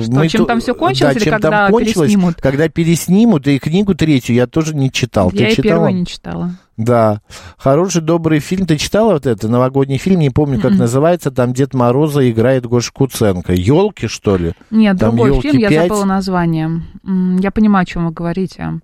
Что, 0.00 0.12
Мы 0.12 0.28
чем 0.28 0.42
то- 0.42 0.46
там 0.46 0.60
всё 0.60 0.74
кончилось 0.76 1.14
да, 1.14 1.18
или 1.18 1.24
чем 1.24 1.32
когда 1.32 1.50
там 1.50 1.72
кончилось, 1.72 1.96
переснимут? 2.10 2.36
Когда 2.40 2.68
переснимут, 2.68 3.46
и 3.48 3.58
книгу 3.58 3.94
третью 3.94 4.36
я 4.36 4.46
тоже 4.46 4.76
не 4.76 4.92
читал. 4.92 5.30
я 5.32 5.38
Ты 5.38 5.44
и 5.46 5.50
читала? 5.50 5.62
первую 5.64 5.94
не 5.94 6.06
читала. 6.06 6.50
Да. 6.76 7.20
Хороший, 7.58 8.02
добрый 8.02 8.38
фильм. 8.38 8.66
Ты 8.66 8.76
читала 8.76 9.14
вот 9.14 9.26
это? 9.26 9.48
Новогодний 9.48 9.96
фильм, 9.98 10.20
не 10.20 10.30
помню, 10.30 10.60
как 10.60 10.72
называется. 10.72 11.30
Там 11.32 11.52
Дед 11.52 11.74
Мороза 11.74 12.30
играет 12.30 12.66
Гоша 12.66 12.92
Куценко. 12.92 13.52
Елки, 13.54 14.06
что 14.06 14.36
ли? 14.36 14.52
Нет, 14.70 14.98
Там 14.98 15.16
другой 15.16 15.30
«Ёлки 15.30 15.48
фильм, 15.48 15.58
я 15.62 15.68
пять». 15.70 15.88
забыла 15.88 16.04
название. 16.04 16.82
Я 17.40 17.50
понимаю, 17.50 17.82
о 17.82 17.86
чем 17.86 18.06
вы 18.06 18.12
говорите. 18.12 18.80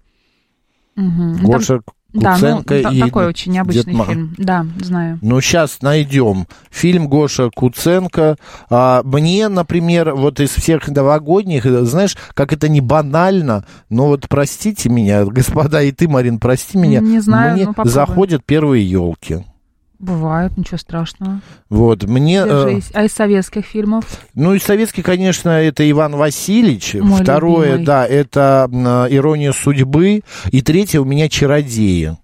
Мгм. 0.96 1.38
Ну, 1.42 1.50
там- 1.52 1.80
Гоша 2.12 2.40
Да, 2.40 2.51
ну, 2.51 2.57
Куценко 2.59 2.90
и 2.90 3.01
такой 3.01 3.27
очень 3.27 3.53
необычный 3.53 3.94
Дед 3.94 4.07
фильм. 4.07 4.35
Да, 4.38 4.66
знаю. 4.81 5.18
Ну, 5.22 5.40
сейчас 5.40 5.81
найдем. 5.83 6.46
Фильм 6.70 7.09
Гоша 7.09 7.51
Куценко. 7.55 8.37
А, 8.70 9.03
мне, 9.05 9.48
например, 9.48 10.14
вот 10.14 10.40
из 10.40 10.51
всех 10.51 10.88
новогодних, 10.88 11.64
знаешь, 11.64 12.16
как 12.35 12.53
это 12.53 12.68
не 12.68 12.81
банально, 12.81 13.64
но 13.88 14.09
вот 14.09 14.27
простите 14.29 14.88
меня, 14.88 15.25
господа, 15.25 15.83
и 15.83 15.92
ты, 15.92 16.09
Марин, 16.09 16.38
прости 16.38 16.77
меня. 16.77 17.01
Не 17.01 17.20
знаю, 17.20 17.55
мне 17.55 17.64
ну, 17.64 17.70
попробуй. 17.70 17.92
заходят 17.92 18.44
первые 18.44 18.88
елки. 18.88 19.44
Бывает, 20.02 20.56
ничего 20.58 20.78
страшного. 20.78 21.40
Вот, 21.70 22.02
мне... 22.02 22.38
э, 22.44 22.44
Держись. 22.44 22.90
А 22.92 23.04
из 23.04 23.12
советских 23.12 23.64
фильмов? 23.64 24.04
ну, 24.34 24.52
и 24.52 24.58
советский, 24.58 25.00
конечно, 25.02 25.48
это 25.50 25.88
Иван 25.88 26.16
Васильевич. 26.16 26.94
Мой 26.94 27.22
Второе, 27.22 27.68
любимый. 27.70 27.86
да, 27.86 28.04
это 28.06 28.68
м, 28.70 28.84
«Ирония 28.84 29.52
судьбы». 29.52 30.22
И 30.50 30.60
третье 30.60 30.98
у 31.00 31.04
меня 31.04 31.28
«Чародеи». 31.28 32.16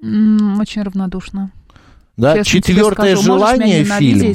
Очень 0.00 0.82
равнодушно. 0.82 1.50
Да? 2.16 2.36
Честно 2.38 2.60
Четвертое 2.60 3.16
скажу. 3.16 3.22
Желание 3.22 3.84
фильм. 3.84 4.34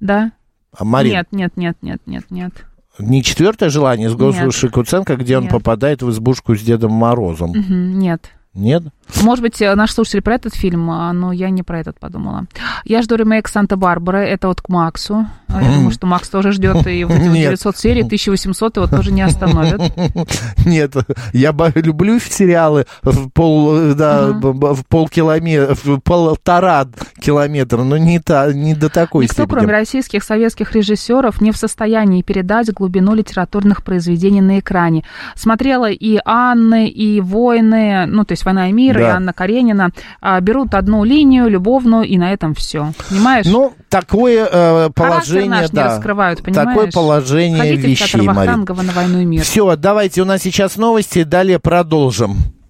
Да? 0.00 0.32
А, 0.76 0.84
Марин, 0.84 1.12
Нет, 1.12 1.28
нет, 1.32 1.52
нет, 1.56 1.76
нет, 1.82 2.00
нет, 2.06 2.24
нет. 2.30 2.52
не 2.98 3.22
четвертое 3.22 3.68
желание 3.68 4.08
с. 4.10 4.14
Гошей 4.14 4.70
Куценко, 4.70 5.16
где 5.16 5.36
он 5.36 5.44
Нет. 5.44 5.52
попадает 5.52 6.02
в 6.02 6.10
избушку 6.10 6.56
с 6.56 6.62
Дедом 6.62 6.92
Морозом. 6.92 7.50
Мгм, 7.50 7.98
Нет. 7.98 8.30
Нет? 8.54 8.82
Может 9.20 9.42
быть, 9.42 9.60
э, 9.60 9.74
наши 9.74 9.94
слушатели 9.94 10.20
про 10.20 10.34
этот 10.34 10.54
фильм, 10.54 10.90
а, 10.90 11.12
но 11.12 11.32
я 11.32 11.50
не 11.50 11.62
про 11.62 11.80
этот 11.80 11.98
подумала. 11.98 12.46
Я 12.84 13.02
жду 13.02 13.16
ремейк 13.16 13.48
Санта-Барбары, 13.48 14.20
это 14.20 14.48
вот 14.48 14.60
к 14.60 14.68
Максу. 14.68 15.26
А 15.48 15.62
Я 15.62 15.70
думаю, 15.74 15.90
что 15.90 16.06
Макс 16.06 16.28
тоже 16.28 16.52
ждет, 16.52 16.86
и 16.86 17.04
вот 17.04 17.14
эти 17.14 17.26
вот 17.26 17.34
Нет. 17.34 17.50
900 17.50 17.76
серий, 17.76 18.02
1800 18.02 18.76
его 18.76 18.86
тоже 18.86 19.12
не 19.12 19.22
остановят. 19.22 19.82
Нет, 20.64 20.94
я 21.32 21.54
люблю 21.74 22.18
сериалы 22.18 22.86
в 23.02 23.28
пол, 23.30 23.94
да, 23.94 24.30
в 24.32 24.82
полкилометра, 24.88 25.74
в 25.74 26.00
полтора 26.00 26.86
километра, 27.20 27.82
но 27.82 27.98
не, 27.98 28.18
та, 28.18 28.52
не 28.52 28.74
до 28.74 28.88
такой 28.88 29.24
Никто, 29.24 29.34
степени. 29.34 29.58
кроме 29.58 29.72
российских 29.72 30.24
советских 30.24 30.72
режиссеров, 30.72 31.40
не 31.40 31.52
в 31.52 31.56
состоянии 31.56 32.22
передать 32.22 32.72
глубину 32.72 33.14
литературных 33.14 33.84
произведений 33.84 34.40
на 34.40 34.58
экране. 34.58 35.04
Смотрела 35.36 35.90
и 35.90 36.18
Анны, 36.24 36.88
и 36.88 37.20
«Войны», 37.20 38.06
ну, 38.06 38.24
то 38.24 38.32
есть 38.32 38.44
«Война 38.44 38.70
и 38.70 38.72
мир», 38.72 39.01
и. 39.02 39.16
Анна 39.16 39.32
Каренина. 39.32 39.90
А, 40.20 40.40
берут 40.40 40.74
одну 40.74 41.04
линию, 41.04 41.48
любовную, 41.48 42.04
и 42.04 42.18
на 42.18 42.32
этом 42.32 42.54
все. 42.54 42.92
Понимаешь? 43.08 43.46
Ну, 43.46 43.72
такое 43.88 44.48
э, 44.50 44.90
положение, 44.94 45.50
наш 45.50 45.72
не 45.72 45.76
да. 45.76 45.84
раскрывают, 45.84 46.42
понимаешь? 46.42 46.68
Такое 46.68 46.90
положение 46.90 47.58
Ходите 47.58 47.82
в 47.82 47.84
вещей, 47.84 48.06
театр 48.06 48.22
Марин. 48.22 48.36
Вахтангова 48.36 48.82
на 48.82 48.92
«Войну 48.92 49.20
и 49.20 49.24
мир». 49.24 49.42
Все, 49.42 49.76
давайте, 49.76 50.22
у 50.22 50.24
нас 50.24 50.42
сейчас 50.42 50.76
новости, 50.76 51.22
далее 51.22 51.58
продолжим. 51.58 52.51